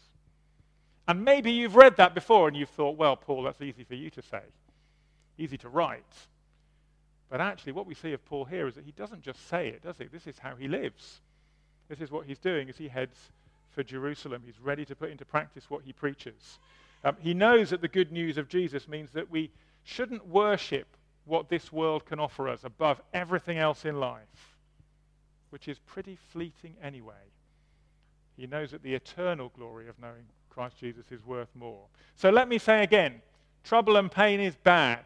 And 1.09 1.25
maybe 1.25 1.51
you've 1.51 1.75
read 1.75 1.97
that 1.97 2.15
before 2.15 2.47
and 2.47 2.57
you've 2.57 2.69
thought, 2.69 2.97
well, 2.97 3.17
Paul, 3.17 3.43
that's 3.43 3.61
easy 3.61 3.83
for 3.83 3.97
you 3.97 4.11
to 4.11 4.23
say, 4.23 4.43
easy 5.39 5.59
to 5.59 5.69
write. 5.69 6.05
But 7.31 7.41
actually, 7.41 7.73
what 7.73 7.87
we 7.87 7.95
see 7.95 8.13
of 8.13 8.25
Paul 8.25 8.45
here 8.45 8.69
is 8.69 8.77
that 8.77 8.85
he 8.85 8.93
doesn't 8.93 9.23
just 9.23 9.49
say 9.49 9.67
it, 9.67 9.83
does 9.83 9.99
he? 9.99 10.05
This 10.05 10.29
is 10.29 10.39
how 10.39 10.55
he 10.55 10.69
lives. 10.69 11.21
This 11.89 12.01
is 12.01 12.13
what 12.13 12.27
he's 12.27 12.39
doing 12.39 12.69
as 12.69 12.79
he 12.79 12.87
heads 12.87 13.33
for 13.71 13.83
Jerusalem. 13.83 14.43
He's 14.45 14.61
ready 14.61 14.85
to 14.85 14.95
put 14.95 15.11
into 15.11 15.25
practice 15.25 15.71
what 15.71 15.83
he 15.85 15.93
preaches. 15.93 16.59
Um, 17.05 17.17
he 17.21 17.35
knows 17.35 17.71
that 17.71 17.81
the 17.81 17.89
good 17.89 18.13
news 18.13 18.37
of 18.37 18.49
Jesus 18.49 18.89
means 18.89 19.11
that 19.13 19.31
we 19.31 19.51
shouldn't 19.85 20.27
worship 20.27 20.87
what 21.25 21.49
this 21.49 21.73
world 21.73 22.05
can 22.05 22.19
offer 22.19 22.49
us 22.49 22.65
above 22.65 23.01
everything 23.15 23.59
else 23.59 23.85
in 23.85 23.99
life, 23.99 24.57
which 25.51 25.69
is 25.69 25.79
pretty 25.79 26.19
fleeting 26.33 26.75
anyway. 26.83 27.15
He 28.37 28.47
knows 28.47 28.71
that 28.71 28.83
the 28.83 28.95
eternal 28.95 29.51
glory 29.57 29.89
of 29.89 29.99
knowing 30.01 30.25
Christ 30.51 30.79
Jesus 30.79 31.07
is 31.11 31.25
worth 31.25 31.55
more. 31.55 31.85
So 32.17 32.31
let 32.31 32.49
me 32.49 32.59
say 32.59 32.83
again 32.83 33.23
trouble 33.63 33.97
and 33.97 34.11
pain 34.11 34.41
is 34.41 34.57
bad. 34.57 35.05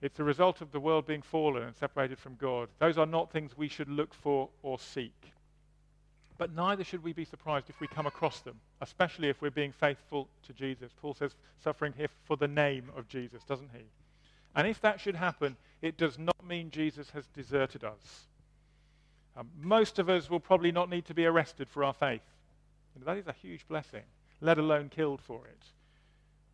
It's 0.00 0.20
a 0.20 0.24
result 0.24 0.60
of 0.60 0.70
the 0.70 0.78
world 0.78 1.06
being 1.06 1.22
fallen 1.22 1.64
and 1.64 1.74
separated 1.74 2.18
from 2.18 2.36
God. 2.36 2.68
Those 2.78 2.98
are 2.98 3.06
not 3.06 3.32
things 3.32 3.56
we 3.56 3.68
should 3.68 3.88
look 3.88 4.14
for 4.14 4.48
or 4.62 4.78
seek. 4.78 5.32
But 6.38 6.54
neither 6.54 6.84
should 6.84 7.02
we 7.02 7.12
be 7.12 7.24
surprised 7.24 7.68
if 7.68 7.80
we 7.80 7.88
come 7.88 8.06
across 8.06 8.40
them, 8.40 8.60
especially 8.80 9.28
if 9.28 9.42
we're 9.42 9.50
being 9.50 9.72
faithful 9.72 10.28
to 10.46 10.52
Jesus. 10.52 10.92
Paul 11.02 11.14
says, 11.14 11.34
suffering 11.62 11.92
here 11.96 12.08
for 12.24 12.36
the 12.36 12.46
name 12.46 12.90
of 12.96 13.08
Jesus, 13.08 13.42
doesn't 13.42 13.70
he? 13.74 13.82
And 14.54 14.66
if 14.66 14.80
that 14.82 15.00
should 15.00 15.16
happen, 15.16 15.56
it 15.82 15.98
does 15.98 16.16
not 16.16 16.36
mean 16.46 16.70
Jesus 16.70 17.10
has 17.10 17.26
deserted 17.34 17.82
us. 17.82 18.28
Um, 19.36 19.50
most 19.60 19.98
of 19.98 20.08
us 20.08 20.30
will 20.30 20.40
probably 20.40 20.72
not 20.72 20.88
need 20.88 21.06
to 21.06 21.14
be 21.14 21.26
arrested 21.26 21.68
for 21.68 21.82
our 21.82 21.92
faith. 21.92 22.22
That 23.04 23.16
is 23.16 23.28
a 23.28 23.32
huge 23.32 23.66
blessing, 23.68 24.02
let 24.40 24.58
alone 24.58 24.88
killed 24.88 25.20
for 25.20 25.46
it. 25.46 25.62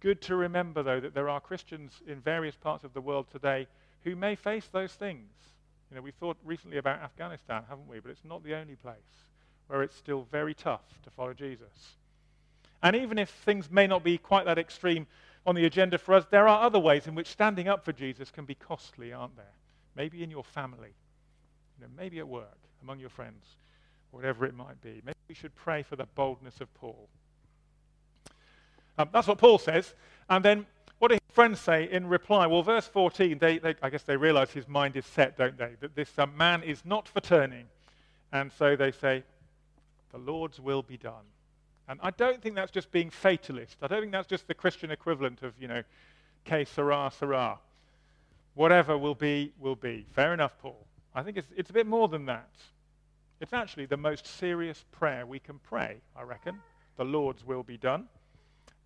Good 0.01 0.21
to 0.23 0.37
remember, 0.37 0.83
though, 0.83 1.01
that 1.01 1.15
there 1.15 1.31
are 1.31 1.41
Christians 1.41 2.03
in 2.07 2.21
various 2.21 2.55
parts 2.55 2.85
of 2.85 2.93
the 2.93 3.01
world 3.01 3.27
today 3.31 3.67
who 4.03 4.15
may 4.15 4.35
face 4.35 4.69
those 4.71 4.93
things. 4.93 5.31
You 5.91 5.97
know, 5.97 6.03
we 6.03 6.11
thought 6.11 6.37
recently 6.45 6.77
about 6.77 7.01
Afghanistan, 7.01 7.63
haven't 7.69 7.89
we? 7.89 8.01
But 8.01 8.11
it's 8.11 8.25
not 8.25 8.45
the 8.45 8.55
only 8.55 8.77
place 8.77 8.99
where 9.69 9.83
it's 9.83 9.97
still 9.97 10.27
very 10.31 10.55
tough 10.55 10.83
to 11.03 11.11
follow 11.11 11.33
Jesus. 11.33 11.97
And 12.83 12.95
even 12.95 13.19
if 13.19 13.31
things 13.31 13.71
may 13.71 13.87
not 13.87 14.05
be 14.05 14.19
quite 14.19 14.45
that 14.45 14.59
extreme 14.59 15.07
on 15.47 15.55
the 15.55 15.65
agenda 15.65 15.99
for 15.99 16.15
us, 16.15 16.27
there 16.31 16.47
are 16.47 16.63
other 16.63 16.79
ways 16.79 17.07
in 17.07 17.15
which 17.15 17.29
standing 17.29 17.69
up 17.69 17.85
for 17.85 17.93
Jesus 17.93 18.31
can 18.31 18.45
be 18.45 18.55
costly, 18.55 19.13
aren't 19.13 19.37
there? 19.37 19.53
Maybe 19.97 20.23
in 20.23 20.31
your 20.31 20.45
family, 20.45 20.95
you 21.79 21.87
know, 21.87 21.93
maybe 21.97 22.19
at 22.19 22.29
work, 22.29 22.59
among 22.83 22.99
your 22.99 23.09
friends, 23.09 23.45
whatever 24.11 24.45
it 24.45 24.55
might 24.55 24.81
be. 24.83 25.01
Maybe 25.05 25.17
we 25.29 25.35
should 25.35 25.55
pray 25.55 25.83
for 25.83 25.97
the 25.97 26.07
boldness 26.15 26.61
of 26.61 26.73
Paul. 26.75 27.09
Um, 28.99 29.09
that's 29.13 29.27
what 29.27 29.39
Paul 29.39 29.59
says. 29.59 29.95
And 30.29 30.45
then 30.45 30.67
what 30.99 31.09
do 31.09 31.15
his 31.15 31.35
friends 31.35 31.61
say 31.61 31.89
in 31.91 32.07
reply? 32.07 32.47
Well, 32.47 32.63
verse 32.63 32.87
14, 32.87 33.39
they, 33.39 33.59
they, 33.59 33.75
I 33.83 33.91
guess 33.91 34.03
they 34.03 34.17
realize 34.17 34.51
his 34.51 34.69
mind 34.69 34.97
is 34.97 35.07
set, 35.07 35.37
don't 35.37 35.59
they? 35.59 35.73
That 35.81 35.95
this 35.95 36.11
um, 36.19 36.37
man 36.37 36.63
is 36.63 36.83
not 36.85 37.09
for 37.09 37.21
turning. 37.21 37.67
And 38.33 38.51
so 38.53 38.77
they 38.77 38.93
say, 38.93 39.23
the 40.15 40.21
Lord's 40.21 40.61
will 40.61 40.83
be 40.83 40.97
done. 40.97 41.27
And 41.89 42.01
I 42.03 42.11
don't 42.11 42.41
think 42.41 42.55
that's 42.55 42.71
just 42.71 42.91
being 42.91 43.11
fatalist. 43.11 43.77
I 43.83 43.89
don't 43.89 44.01
think 44.01 44.13
that's 44.13 44.29
just 44.29 44.47
the 44.49 44.55
Christian 44.55 44.91
equivalent 44.91 45.43
of, 45.43 45.53
you 45.61 45.69
know, 45.69 45.83
que 46.45 46.65
sera, 46.65 47.11
sera. 47.19 47.59
Whatever 48.55 48.97
will 48.97 49.15
be, 49.15 49.53
will 49.59 49.77
be. 49.77 50.07
Fair 50.13 50.33
enough, 50.33 50.57
Paul. 50.63 50.87
I 51.15 51.23
think 51.23 51.37
it's, 51.37 51.49
it's 51.57 51.71
a 51.71 51.75
bit 51.75 51.87
more 51.87 52.09
than 52.09 52.27
that. 52.27 52.49
It's 53.41 53.53
actually 53.53 53.87
the 53.87 53.97
most 53.97 54.27
serious 54.27 54.85
prayer 54.93 55.27
we 55.27 55.41
can 55.41 55.59
pray, 55.59 55.97
I 56.17 56.23
reckon. 56.23 56.61
The 56.97 57.05
Lord's 57.05 57.45
will 57.45 57.65
be 57.65 57.77
done 57.77 58.09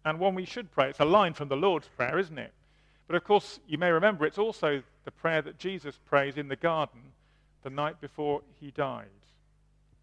and 0.08 0.18
one 0.18 0.34
we 0.34 0.46
should 0.46 0.70
pray. 0.70 0.88
It's 0.88 1.00
a 1.00 1.04
line 1.04 1.34
from 1.34 1.48
the 1.48 1.56
Lord's 1.56 1.88
Prayer, 1.88 2.18
isn't 2.18 2.38
it? 2.38 2.52
But 3.06 3.16
of 3.16 3.24
course, 3.24 3.60
you 3.66 3.78
may 3.78 3.90
remember 3.90 4.24
it's 4.24 4.38
also 4.38 4.82
the 5.04 5.10
prayer 5.10 5.42
that 5.42 5.58
Jesus 5.58 5.98
prays 6.06 6.36
in 6.36 6.48
the 6.48 6.56
garden 6.56 7.00
the 7.62 7.70
night 7.70 8.00
before 8.00 8.42
he 8.60 8.70
died, 8.70 9.08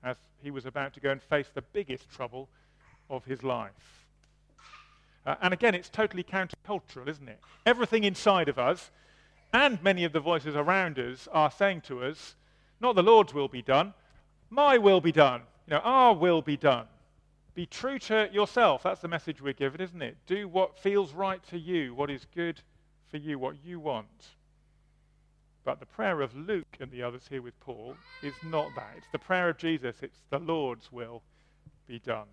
as 0.03 0.17
he 0.41 0.51
was 0.51 0.65
about 0.65 0.93
to 0.93 0.99
go 0.99 1.11
and 1.11 1.21
face 1.21 1.49
the 1.53 1.61
biggest 1.61 2.09
trouble 2.09 2.49
of 3.09 3.25
his 3.25 3.43
life. 3.43 4.05
Uh, 5.25 5.35
and 5.41 5.53
again, 5.53 5.73
it's 5.73 5.89
totally 5.89 6.23
countercultural, 6.23 7.07
isn't 7.07 7.27
it? 7.27 7.39
Everything 7.65 8.03
inside 8.03 8.47
of 8.47 8.59
us 8.59 8.91
and 9.53 9.81
many 9.81 10.03
of 10.03 10.11
the 10.11 10.19
voices 10.19 10.55
around 10.55 10.99
us 10.99 11.27
are 11.31 11.49
saying 11.49 11.81
to 11.81 12.03
us, 12.03 12.35
not 12.79 12.95
the 12.95 13.03
Lord's 13.03 13.33
will 13.33 13.47
be 13.47 13.61
done, 13.61 13.93
my 14.49 14.77
will 14.77 15.01
be 15.01 15.11
done. 15.11 15.41
You 15.67 15.75
know, 15.75 15.79
our 15.79 16.13
will 16.13 16.41
be 16.41 16.57
done. 16.57 16.87
Be 17.55 17.65
true 17.65 17.97
to 17.99 18.29
yourself. 18.31 18.83
That's 18.83 18.99
the 18.99 19.07
message 19.07 19.41
we're 19.41 19.53
given, 19.53 19.81
isn't 19.81 20.01
it? 20.01 20.17
Do 20.27 20.47
what 20.47 20.77
feels 20.77 21.13
right 21.13 21.41
to 21.49 21.57
you, 21.57 21.95
what 21.95 22.11
is 22.11 22.27
good 22.35 22.61
for 23.09 23.17
you, 23.17 23.39
what 23.39 23.55
you 23.63 23.79
want. 23.79 24.27
But 25.65 25.79
the 25.79 25.85
prayer 25.87 26.21
of 26.21 26.35
Luke 26.35 26.77
and 26.79 26.91
the 26.91 27.01
others 27.01 27.23
here 27.27 27.41
with 27.41 27.59
Paul 27.59 27.95
is 28.21 28.35
not 28.43 28.69
that. 28.75 28.93
It's 28.97 29.07
the 29.11 29.19
prayer 29.19 29.49
of 29.49 29.57
Jesus. 29.57 29.97
It's 30.03 30.21
the 30.29 30.37
Lord's 30.37 30.91
will 30.91 31.23
be 31.87 31.97
done. 31.97 32.27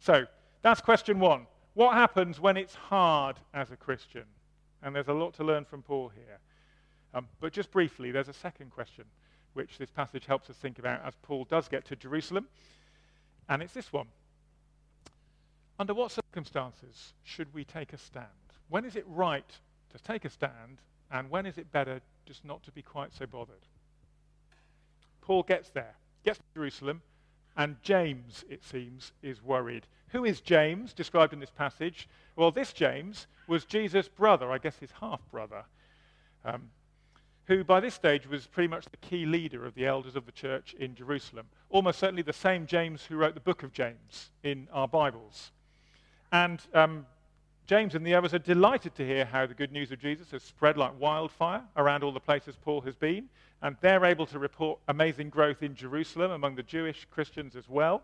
So 0.00 0.26
that's 0.62 0.80
question 0.80 1.20
one. 1.20 1.46
What 1.74 1.94
happens 1.94 2.40
when 2.40 2.56
it's 2.56 2.74
hard 2.74 3.36
as 3.54 3.70
a 3.70 3.76
Christian? 3.76 4.24
And 4.82 4.94
there's 4.94 5.08
a 5.08 5.12
lot 5.12 5.34
to 5.34 5.44
learn 5.44 5.64
from 5.64 5.82
Paul 5.82 6.08
here. 6.08 6.38
Um, 7.14 7.28
but 7.40 7.52
just 7.52 7.70
briefly, 7.70 8.10
there's 8.10 8.28
a 8.28 8.32
second 8.32 8.72
question 8.72 9.04
which 9.54 9.78
this 9.78 9.90
passage 9.90 10.26
helps 10.26 10.50
us 10.50 10.56
think 10.56 10.78
about 10.80 11.00
as 11.06 11.14
Paul 11.22 11.44
does 11.44 11.68
get 11.68 11.84
to 11.86 11.96
Jerusalem. 11.96 12.48
And 13.48 13.62
it's 13.62 13.72
this 13.72 13.92
one. 13.92 14.08
Under 15.78 15.94
what 15.94 16.10
circumstances 16.10 17.14
should 17.22 17.54
we 17.54 17.64
take 17.64 17.92
a 17.92 17.98
stand? 17.98 18.26
When 18.68 18.84
is 18.84 18.96
it 18.96 19.04
right 19.06 19.48
to 19.92 19.98
take 20.02 20.24
a 20.24 20.30
stand, 20.30 20.80
and 21.10 21.30
when 21.30 21.46
is 21.46 21.56
it 21.56 21.70
better 21.70 22.00
just 22.26 22.44
not 22.44 22.62
to 22.64 22.72
be 22.72 22.82
quite 22.82 23.14
so 23.14 23.26
bothered? 23.26 23.66
Paul 25.20 25.42
gets 25.42 25.70
there, 25.70 25.94
gets 26.24 26.38
to 26.38 26.44
Jerusalem, 26.54 27.02
and 27.56 27.76
James, 27.82 28.44
it 28.50 28.62
seems, 28.64 29.12
is 29.22 29.42
worried. 29.42 29.86
Who 30.08 30.24
is 30.24 30.40
James, 30.40 30.92
described 30.92 31.32
in 31.32 31.40
this 31.40 31.50
passage? 31.50 32.08
Well, 32.36 32.50
this 32.50 32.72
James 32.72 33.26
was 33.48 33.64
Jesus' 33.64 34.08
brother, 34.08 34.52
I 34.52 34.58
guess 34.58 34.78
his 34.78 34.90
half 35.00 35.20
brother. 35.30 35.64
Um, 36.44 36.70
who 37.46 37.64
by 37.64 37.80
this 37.80 37.94
stage 37.94 38.26
was 38.26 38.46
pretty 38.46 38.68
much 38.68 38.86
the 38.86 38.96
key 38.96 39.24
leader 39.24 39.64
of 39.64 39.74
the 39.74 39.86
elders 39.86 40.16
of 40.16 40.26
the 40.26 40.32
church 40.32 40.74
in 40.78 40.94
Jerusalem. 40.94 41.46
Almost 41.70 41.98
certainly 41.98 42.22
the 42.22 42.32
same 42.32 42.66
James 42.66 43.04
who 43.04 43.16
wrote 43.16 43.34
the 43.34 43.40
book 43.40 43.62
of 43.62 43.72
James 43.72 44.30
in 44.42 44.68
our 44.72 44.88
Bibles. 44.88 45.52
And 46.32 46.60
um, 46.74 47.06
James 47.66 47.96
and 47.96 48.06
the 48.06 48.14
others 48.14 48.32
are 48.32 48.38
delighted 48.38 48.94
to 48.94 49.04
hear 49.04 49.24
how 49.24 49.44
the 49.44 49.54
good 49.54 49.72
news 49.72 49.90
of 49.90 49.98
Jesus 49.98 50.30
has 50.30 50.44
spread 50.44 50.76
like 50.76 51.00
wildfire 51.00 51.62
around 51.76 52.04
all 52.04 52.12
the 52.12 52.20
places 52.20 52.54
Paul 52.62 52.80
has 52.82 52.94
been. 52.94 53.28
And 53.60 53.76
they're 53.80 54.04
able 54.04 54.26
to 54.26 54.38
report 54.38 54.78
amazing 54.86 55.30
growth 55.30 55.62
in 55.62 55.74
Jerusalem 55.74 56.30
among 56.30 56.54
the 56.54 56.62
Jewish 56.62 57.06
Christians 57.10 57.56
as 57.56 57.68
well. 57.68 58.02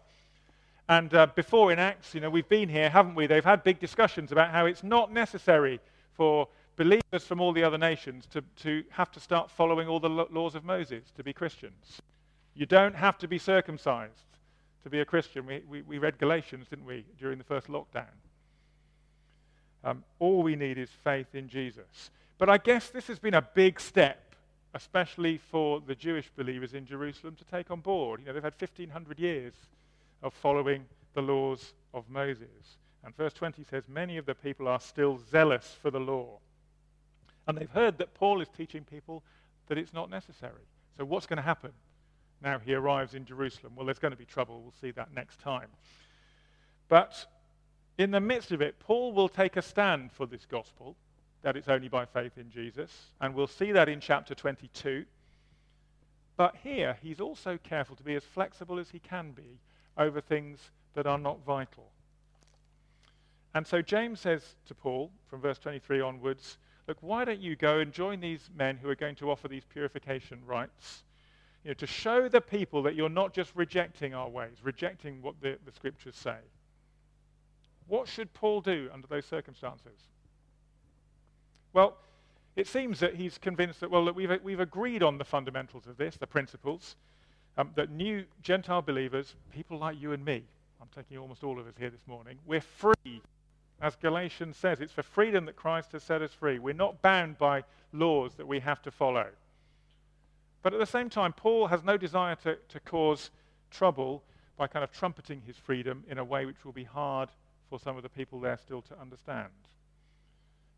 And 0.89 1.15
uh, 1.15 1.29
before 1.37 1.71
in 1.71 1.79
Acts, 1.79 2.13
you 2.13 2.21
know, 2.21 2.29
we've 2.29 2.49
been 2.49 2.69
here, 2.69 2.91
haven't 2.91 3.15
we? 3.15 3.29
They've 3.29 3.45
had 3.45 3.63
big 3.63 3.79
discussions 3.79 4.33
about 4.33 4.51
how 4.51 4.67
it's 4.67 4.83
not 4.83 5.13
necessary 5.13 5.79
for 6.15 6.49
believers 6.75 7.25
from 7.25 7.41
all 7.41 7.53
the 7.53 7.63
other 7.63 7.79
nations 7.79 8.27
to, 8.33 8.43
to 8.63 8.83
have 8.91 9.13
to 9.13 9.21
start 9.21 9.49
following 9.49 9.87
all 9.87 10.01
the 10.01 10.09
laws 10.09 10.57
of 10.57 10.65
Moses 10.65 11.05
to 11.17 11.23
be 11.23 11.33
Christians. 11.33 12.03
You 12.55 12.67
don't 12.67 12.97
have 12.97 13.17
to 13.19 13.29
be 13.29 13.39
circumcised 13.39 14.39
to 14.83 14.91
be 14.91 15.01
a 15.01 15.05
Christian. 15.05 15.47
We, 15.47 15.63
we, 15.69 15.83
we 15.83 15.99
read 15.99 16.19
Galatians, 16.19 16.67
didn't 16.69 16.87
we, 16.87 17.05
during 17.17 17.39
the 17.39 17.45
first 17.45 17.69
lockdown? 17.69 18.09
Um, 19.85 20.05
all 20.19 20.43
we 20.43 20.57
need 20.57 20.79
is 20.79 20.91
faith 21.03 21.35
in 21.35 21.49
Jesus. 21.49 22.11
But 22.39 22.49
I 22.49 22.59
guess 22.59 22.91
this 22.91 23.07
has 23.09 23.19
been 23.19 23.35
a 23.35 23.43
big 23.43 23.81
step, 23.81 24.35
especially 24.75 25.39
for 25.39 25.81
the 25.81 25.95
Jewish 25.95 26.31
believers 26.37 26.75
in 26.75 26.87
Jerusalem, 26.87 27.37
to 27.37 27.45
take 27.45 27.71
on 27.71 27.81
board. 27.81 28.21
You 28.21 28.27
know, 28.27 28.33
they've 28.33 28.43
had 28.43 28.55
1,500 28.59 29.19
years 29.19 29.55
of 30.23 30.33
following 30.35 30.85
the 31.15 31.23
laws 31.23 31.75
of 31.93 32.09
Moses. 32.09 32.79
And 33.05 33.17
verse 33.17 33.33
20 33.33 33.65
says, 33.65 33.85
Many 33.89 34.17
of 34.17 34.27
the 34.27 34.35
people 34.35 34.69
are 34.69 34.81
still 34.81 35.21
zealous 35.31 35.77
for 35.81 35.91
the 35.91 36.01
law. 36.01 36.39
And 37.47 37.59
they've 37.59 37.71
heard 37.71 37.99
that 37.99 38.15
Paul 38.15 38.41
is 38.41 38.49
teaching 38.57 38.85
people 38.85 39.23
that 39.67 39.79
it's 39.79 39.93
not 39.93 40.11
necessary. 40.11 40.63
So 40.97 41.05
what's 41.05 41.27
going 41.27 41.39
to 41.39 41.43
happen 41.43 41.73
now 42.43 42.59
he 42.59 42.75
arrives 42.75 43.15
in 43.15 43.25
Jerusalem? 43.25 43.75
Well, 43.77 43.87
there's 43.87 43.99
going 43.99 44.13
to 44.13 44.19
be 44.19 44.25
trouble. 44.25 44.61
We'll 44.63 44.75
see 44.81 44.91
that 44.93 45.15
next 45.15 45.41
time. 45.41 45.69
But 46.89 47.25
in 47.99 48.11
the 48.11 48.21
midst 48.21 48.53
of 48.53 48.63
it, 48.63 48.79
Paul 48.79 49.13
will 49.13 49.29
take 49.29 49.57
a 49.57 49.63
stand 49.63 50.13
for 50.13 50.27
this 50.27 50.47
gospel, 50.47 50.97
that 51.43 51.57
it's 51.57 51.69
only 51.69 51.89
by 51.89 52.05
faith 52.05 52.39
in 52.39 52.51
Jesus. 52.51 52.91
And 53.21 53.35
we'll 53.35 53.47
see 53.47 53.73
that 53.73 53.89
in 53.89 54.01
chapter 54.01 54.35
22. 54.35 55.05
But 56.37 56.57
here, 56.63 56.97
he's 57.03 57.21
also 57.21 57.59
careful 57.63 57.97
to 57.97 58.03
be 58.03 58.15
as 58.15 58.25
flexible 58.25 58.79
as 58.79 58.91
he 58.91 58.99
can 58.99 59.33
be 59.33 59.59
over 59.99 60.21
things 60.21 60.59
that 60.95 61.07
are 61.07 61.19
not 61.19 61.45
vital. 61.45 61.91
And 63.55 63.67
so 63.67 63.83
James 63.83 64.21
says 64.21 64.57
to 64.67 64.75
Paul, 64.75 65.11
from 65.29 65.41
verse 65.41 65.59
23 65.59 66.01
onwards, 66.01 66.59
Look, 66.89 66.99
why 67.01 67.25
don't 67.25 67.41
you 67.41 67.55
go 67.55 67.79
and 67.79 67.93
join 67.93 68.21
these 68.21 68.51
men 68.57 68.77
who 68.77 68.89
are 68.89 68.97
going 68.97 69.15
to 69.17 69.31
offer 69.31 69.47
these 69.47 69.65
purification 69.65 70.41
rites? 70.45 71.05
You 71.65 71.71
know, 71.71 71.75
to 71.75 71.87
show 71.87 72.29
the 72.29 72.41
people 72.41 72.83
that 72.83 72.97
you're 72.97 73.09
not 73.09 73.33
just 73.33 73.53
rejecting 73.55 74.15
our 74.15 74.29
ways, 74.29 74.57
rejecting 74.65 75.23
what 75.23 75.41
the, 75.41 75.59
the 75.65 75.71
scriptures 75.71 76.17
say. 76.17 76.39
What 77.93 78.09
should 78.09 78.33
Paul 78.33 78.63
do 78.63 78.89
under 78.91 79.07
those 79.07 79.27
circumstances? 79.27 79.93
Well, 81.75 81.99
it 82.57 82.67
seems 82.67 83.01
that 83.01 83.17
he's 83.17 83.37
convinced 83.37 83.81
that, 83.81 83.91
well, 83.91 84.07
that 84.07 84.15
we've, 84.15 84.31
we've 84.43 84.61
agreed 84.61 85.03
on 85.03 85.19
the 85.19 85.27
fundamentals 85.27 85.87
of 85.87 85.99
this, 85.99 86.17
the 86.17 86.27
principles, 86.27 86.97
um, 87.59 87.73
that 87.75 87.91
new 87.91 88.25
Gentile 88.43 88.81
believers, 88.81 89.35
people 89.53 89.79
like 89.79 90.01
you 90.01 90.13
and 90.13 90.25
me, 90.25 90.43
I'm 90.81 90.89
taking 90.97 91.19
almost 91.19 91.45
all 91.45 91.61
of 91.61 91.67
us 91.67 91.75
here 91.79 91.91
this 91.91 92.07
morning, 92.07 92.39
we're 92.47 92.63
free. 92.63 93.21
As 93.79 93.95
Galatians 93.97 94.57
says, 94.57 94.81
it's 94.81 94.95
for 94.95 95.03
freedom 95.03 95.45
that 95.45 95.57
Christ 95.57 95.93
has 95.93 96.03
set 96.03 96.23
us 96.23 96.33
free. 96.33 96.59
We're 96.59 96.73
not 96.73 97.03
bound 97.03 97.37
by 97.37 97.63
laws 97.93 98.33
that 98.37 98.49
we 98.49 98.61
have 98.61 98.81
to 98.85 98.91
follow. 98.91 99.27
But 100.63 100.73
at 100.73 100.81
the 100.81 100.87
same 100.87 101.11
time, 101.11 101.35
Paul 101.35 101.67
has 101.67 101.85
no 101.85 101.99
desire 101.99 102.37
to, 102.37 102.57
to 102.71 102.81
cause 102.81 103.31
trouble 103.71 104.23
by 104.57 104.67
kind 104.67 104.83
of 104.83 104.93
trumpeting 104.93 105.43
his 105.47 105.59
freedom 105.59 106.05
in 106.09 106.17
a 106.17 106.25
way 106.25 106.47
which 106.47 106.65
will 106.65 106.73
be 106.73 106.85
hard 106.85 107.29
for 107.73 107.79
some 107.79 107.97
of 107.97 108.03
the 108.03 108.09
people 108.11 108.39
there 108.39 108.59
still 108.59 108.83
to 108.83 109.01
understand. 109.01 109.49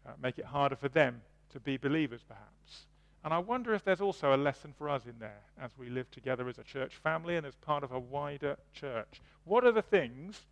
Uh, 0.06 0.12
make 0.22 0.38
it 0.38 0.44
harder 0.44 0.76
for 0.76 0.88
them 0.88 1.22
to 1.52 1.58
be 1.58 1.76
believers, 1.76 2.20
perhaps. 2.22 2.86
And 3.24 3.34
I 3.34 3.38
wonder 3.38 3.74
if 3.74 3.82
there's 3.82 4.00
also 4.00 4.32
a 4.32 4.36
lesson 4.36 4.72
for 4.78 4.88
us 4.88 5.02
in 5.04 5.18
there 5.18 5.40
as 5.60 5.72
we 5.76 5.90
live 5.90 6.08
together 6.12 6.48
as 6.48 6.56
a 6.56 6.62
church 6.62 6.94
family 6.94 7.34
and 7.34 7.44
as 7.44 7.56
part 7.56 7.82
of 7.82 7.90
a 7.90 7.98
wider 7.98 8.58
church. 8.72 9.20
What 9.42 9.64
are 9.64 9.72
the 9.72 9.82
things 9.82 10.42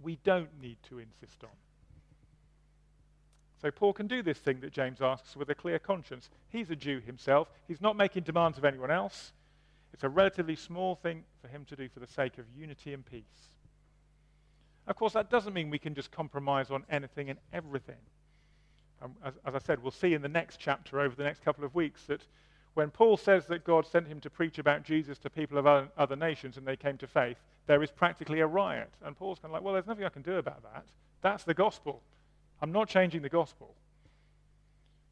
we 0.00 0.20
don't 0.22 0.50
need 0.62 0.76
to 0.88 1.00
insist 1.00 1.42
on? 1.42 1.50
So 3.60 3.72
Paul 3.72 3.92
can 3.92 4.06
do 4.06 4.22
this 4.22 4.38
thing 4.38 4.60
that 4.60 4.72
James 4.72 5.00
asks 5.00 5.34
with 5.34 5.50
a 5.50 5.54
clear 5.56 5.80
conscience. 5.80 6.30
He's 6.48 6.70
a 6.70 6.76
Jew 6.76 7.00
himself. 7.00 7.50
He's 7.66 7.80
not 7.80 7.96
making 7.96 8.22
demands 8.22 8.56
of 8.56 8.64
anyone 8.64 8.92
else. 8.92 9.32
It's 9.92 10.04
a 10.04 10.08
relatively 10.08 10.54
small 10.54 10.94
thing 10.94 11.24
for 11.42 11.48
him 11.48 11.64
to 11.64 11.74
do 11.74 11.88
for 11.88 11.98
the 11.98 12.06
sake 12.06 12.38
of 12.38 12.44
unity 12.56 12.92
and 12.92 13.04
peace. 13.04 13.55
Of 14.86 14.96
course, 14.96 15.12
that 15.14 15.30
doesn't 15.30 15.52
mean 15.52 15.70
we 15.70 15.78
can 15.78 15.94
just 15.94 16.10
compromise 16.10 16.70
on 16.70 16.84
anything 16.90 17.30
and 17.30 17.38
everything. 17.52 17.96
Um, 19.02 19.14
as, 19.24 19.34
as 19.44 19.54
I 19.54 19.58
said, 19.58 19.82
we'll 19.82 19.90
see 19.90 20.14
in 20.14 20.22
the 20.22 20.28
next 20.28 20.58
chapter 20.58 21.00
over 21.00 21.14
the 21.14 21.24
next 21.24 21.44
couple 21.44 21.64
of 21.64 21.74
weeks 21.74 22.04
that 22.04 22.22
when 22.74 22.90
Paul 22.90 23.16
says 23.16 23.46
that 23.46 23.64
God 23.64 23.86
sent 23.86 24.06
him 24.06 24.20
to 24.20 24.30
preach 24.30 24.58
about 24.58 24.84
Jesus 24.84 25.18
to 25.18 25.30
people 25.30 25.58
of 25.58 25.66
other, 25.66 25.88
other 25.96 26.16
nations 26.16 26.56
and 26.56 26.66
they 26.66 26.76
came 26.76 26.98
to 26.98 27.06
faith, 27.06 27.38
there 27.66 27.82
is 27.82 27.90
practically 27.90 28.40
a 28.40 28.46
riot. 28.46 28.92
And 29.04 29.16
Paul's 29.16 29.38
kind 29.38 29.50
of 29.50 29.54
like, 29.54 29.62
well, 29.62 29.74
there's 29.74 29.86
nothing 29.86 30.04
I 30.04 30.10
can 30.10 30.22
do 30.22 30.36
about 30.36 30.62
that. 30.62 30.84
That's 31.22 31.44
the 31.44 31.54
gospel. 31.54 32.02
I'm 32.62 32.72
not 32.72 32.88
changing 32.88 33.22
the 33.22 33.28
gospel. 33.28 33.74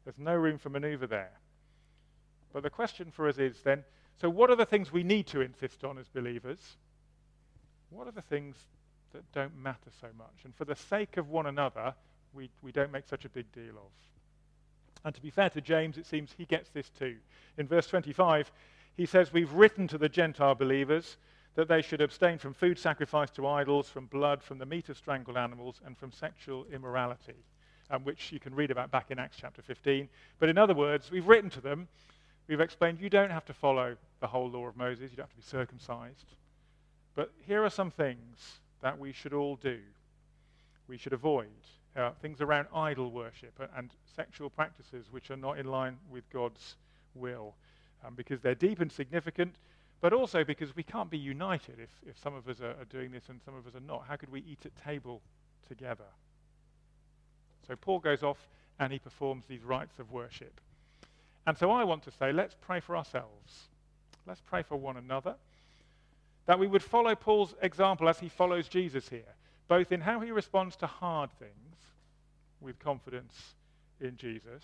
There's 0.03 0.19
no 0.19 0.35
room 0.35 0.57
for 0.57 0.69
maneuver 0.69 1.07
there. 1.07 1.31
But 2.53 2.63
the 2.63 2.69
question 2.69 3.11
for 3.11 3.27
us 3.27 3.37
is 3.37 3.59
then 3.63 3.83
so, 4.21 4.29
what 4.29 4.49
are 4.49 4.55
the 4.55 4.65
things 4.65 4.93
we 4.93 5.03
need 5.03 5.27
to 5.27 5.41
insist 5.41 5.83
on 5.83 5.97
as 5.97 6.07
believers? 6.07 6.77
What 7.89 8.07
are 8.07 8.11
the 8.11 8.21
things 8.21 8.55
that 9.15 9.31
don't 9.31 9.57
matter 9.57 9.89
so 10.01 10.07
much? 10.17 10.43
And 10.43 10.53
for 10.53 10.65
the 10.65 10.75
sake 10.75 11.17
of 11.17 11.29
one 11.29 11.45
another, 11.45 11.93
we, 12.33 12.49
we 12.61 12.71
don't 12.71 12.91
make 12.91 13.07
such 13.07 13.25
a 13.25 13.29
big 13.29 13.51
deal 13.53 13.77
of. 13.77 13.91
And 15.05 15.15
to 15.15 15.21
be 15.21 15.29
fair 15.29 15.49
to 15.51 15.61
James, 15.61 15.97
it 15.97 16.05
seems 16.05 16.33
he 16.37 16.45
gets 16.45 16.69
this 16.69 16.89
too. 16.89 17.15
In 17.57 17.67
verse 17.67 17.87
25, 17.87 18.51
he 18.97 19.05
says, 19.05 19.31
We've 19.31 19.53
written 19.53 19.87
to 19.87 19.97
the 19.97 20.09
Gentile 20.09 20.55
believers 20.55 21.17
that 21.55 21.69
they 21.69 21.81
should 21.81 22.01
abstain 22.01 22.37
from 22.37 22.53
food 22.53 22.77
sacrificed 22.77 23.35
to 23.35 23.47
idols, 23.47 23.87
from 23.87 24.07
blood, 24.07 24.43
from 24.43 24.57
the 24.57 24.65
meat 24.65 24.89
of 24.89 24.97
strangled 24.97 25.37
animals, 25.37 25.79
and 25.85 25.97
from 25.97 26.11
sexual 26.11 26.65
immorality, 26.73 27.35
um, 27.89 28.03
which 28.03 28.31
you 28.33 28.39
can 28.39 28.53
read 28.53 28.71
about 28.71 28.91
back 28.91 29.11
in 29.11 29.19
Acts 29.19 29.37
chapter 29.39 29.61
15. 29.61 30.09
But 30.39 30.49
in 30.49 30.57
other 30.57 30.73
words, 30.73 31.11
we've 31.11 31.27
written 31.27 31.49
to 31.51 31.61
them, 31.61 31.87
we've 32.47 32.59
explained 32.59 32.99
you 32.99 33.09
don't 33.09 33.31
have 33.31 33.45
to 33.45 33.53
follow 33.53 33.95
the 34.19 34.27
whole 34.27 34.49
law 34.49 34.67
of 34.67 34.75
Moses, 34.75 35.11
you 35.11 35.17
don't 35.17 35.25
have 35.25 35.29
to 35.29 35.35
be 35.37 35.41
circumcised. 35.43 36.35
But 37.15 37.31
here 37.45 37.63
are 37.63 37.69
some 37.69 37.91
things 37.91 38.59
that 38.81 38.99
we 38.99 39.11
should 39.11 39.33
all 39.33 39.55
do, 39.55 39.79
we 40.87 40.97
should 40.97 41.13
avoid 41.13 41.47
uh, 41.95 42.11
things 42.21 42.41
around 42.41 42.67
idol 42.73 43.11
worship 43.11 43.53
and, 43.75 43.89
sexual 44.15 44.49
practices 44.49 45.07
which 45.11 45.29
are 45.29 45.35
not 45.35 45.59
in 45.59 45.65
line 45.65 45.97
with 46.09 46.23
God's 46.29 46.77
will, 47.15 47.53
um, 48.05 48.13
because 48.15 48.39
they're 48.39 48.55
deep 48.55 48.79
and 48.79 48.89
significant, 48.89 49.55
but 49.99 50.13
also 50.13 50.45
because 50.45 50.73
we 50.73 50.83
can't 50.83 51.09
be 51.09 51.17
united 51.17 51.75
if, 51.79 51.89
if 52.09 52.17
some 52.17 52.33
of 52.33 52.47
us 52.47 52.61
are, 52.61 52.79
are 52.79 52.85
doing 52.89 53.11
this 53.11 53.23
and 53.27 53.41
some 53.43 53.53
of 53.57 53.67
us 53.67 53.75
are 53.75 53.85
not. 53.85 54.05
How 54.07 54.15
could 54.15 54.31
we 54.31 54.39
eat 54.47 54.59
at 54.65 54.71
table 54.85 55.21
together? 55.67 56.05
So 57.67 57.75
Paul 57.75 57.99
goes 57.99 58.23
off 58.23 58.37
and 58.79 58.93
he 58.93 58.99
performs 58.99 59.43
these 59.49 59.63
rites 59.63 59.99
of 59.99 60.11
worship. 60.13 60.61
And 61.47 61.57
so 61.57 61.71
I 61.71 61.83
want 61.83 62.03
to 62.03 62.11
say, 62.11 62.31
let's 62.31 62.55
pray 62.61 62.79
for 62.79 62.95
ourselves. 62.95 63.67
Let's 64.25 64.41
pray 64.41 64.63
for 64.63 64.77
one 64.77 64.95
another. 64.97 65.35
That 66.45 66.59
we 66.59 66.67
would 66.67 66.83
follow 66.83 67.15
Paul's 67.15 67.55
example 67.61 68.07
as 68.07 68.19
he 68.19 68.29
follows 68.29 68.67
Jesus 68.67 69.09
here, 69.09 69.35
both 69.67 69.91
in 69.91 70.01
how 70.01 70.19
he 70.19 70.31
responds 70.31 70.75
to 70.77 70.87
hard 70.87 71.31
things 71.39 71.75
with 72.61 72.79
confidence 72.79 73.55
in 73.99 74.17
Jesus, 74.17 74.63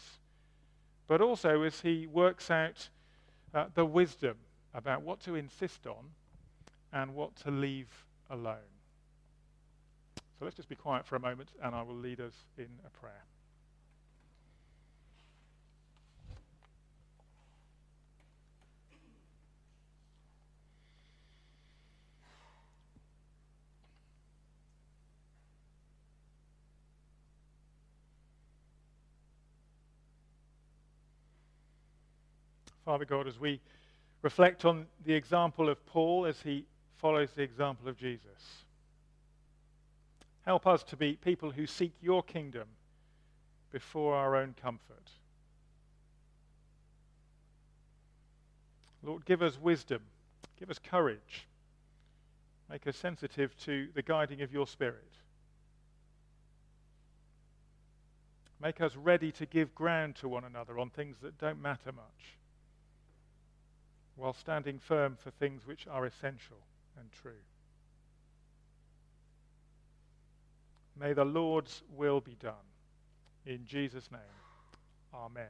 but 1.07 1.21
also 1.21 1.63
as 1.63 1.81
he 1.81 2.07
works 2.07 2.51
out 2.51 2.89
uh, 3.53 3.65
the 3.73 3.85
wisdom 3.85 4.37
about 4.73 5.01
what 5.01 5.19
to 5.21 5.35
insist 5.35 5.87
on 5.87 6.11
and 6.93 7.13
what 7.13 7.35
to 7.37 7.51
leave 7.51 7.89
alone. 8.29 8.57
So 10.39 10.45
let's 10.45 10.55
just 10.55 10.69
be 10.69 10.75
quiet 10.75 11.05
for 11.05 11.15
a 11.15 11.19
moment 11.19 11.49
and 11.61 11.75
I 11.75 11.81
will 11.83 11.95
lead 11.95 12.19
us 12.19 12.33
in 12.57 12.67
a 12.85 12.89
prayer. 12.89 13.23
Father 32.85 33.05
God, 33.05 33.27
as 33.27 33.39
we 33.39 33.59
reflect 34.21 34.65
on 34.65 34.87
the 35.05 35.13
example 35.13 35.69
of 35.69 35.85
Paul 35.85 36.25
as 36.25 36.41
he 36.41 36.65
follows 36.97 37.29
the 37.35 37.43
example 37.43 37.87
of 37.87 37.97
Jesus, 37.97 38.63
help 40.45 40.65
us 40.65 40.83
to 40.85 40.97
be 40.97 41.13
people 41.13 41.51
who 41.51 41.67
seek 41.67 41.93
your 42.01 42.23
kingdom 42.23 42.67
before 43.71 44.15
our 44.15 44.35
own 44.35 44.55
comfort. 44.61 45.11
Lord, 49.03 49.25
give 49.25 49.41
us 49.41 49.59
wisdom, 49.59 50.01
give 50.59 50.69
us 50.69 50.79
courage, 50.79 51.47
make 52.69 52.85
us 52.87 52.97
sensitive 52.97 53.55
to 53.65 53.87
the 53.93 54.01
guiding 54.01 54.41
of 54.41 54.51
your 54.51 54.67
Spirit. 54.67 55.11
Make 58.61 58.79
us 58.79 58.95
ready 58.95 59.31
to 59.33 59.47
give 59.47 59.73
ground 59.73 60.15
to 60.17 60.27
one 60.27 60.43
another 60.43 60.77
on 60.77 60.91
things 60.91 61.17
that 61.23 61.39
don't 61.39 61.59
matter 61.59 61.91
much 61.91 62.37
while 64.15 64.33
standing 64.33 64.79
firm 64.79 65.15
for 65.15 65.31
things 65.31 65.65
which 65.65 65.87
are 65.87 66.05
essential 66.05 66.57
and 66.99 67.11
true. 67.11 67.31
May 70.99 71.13
the 71.13 71.25
Lord's 71.25 71.81
will 71.95 72.21
be 72.21 72.35
done. 72.35 72.53
In 73.45 73.65
Jesus' 73.65 74.11
name, 74.11 74.21
amen. 75.13 75.49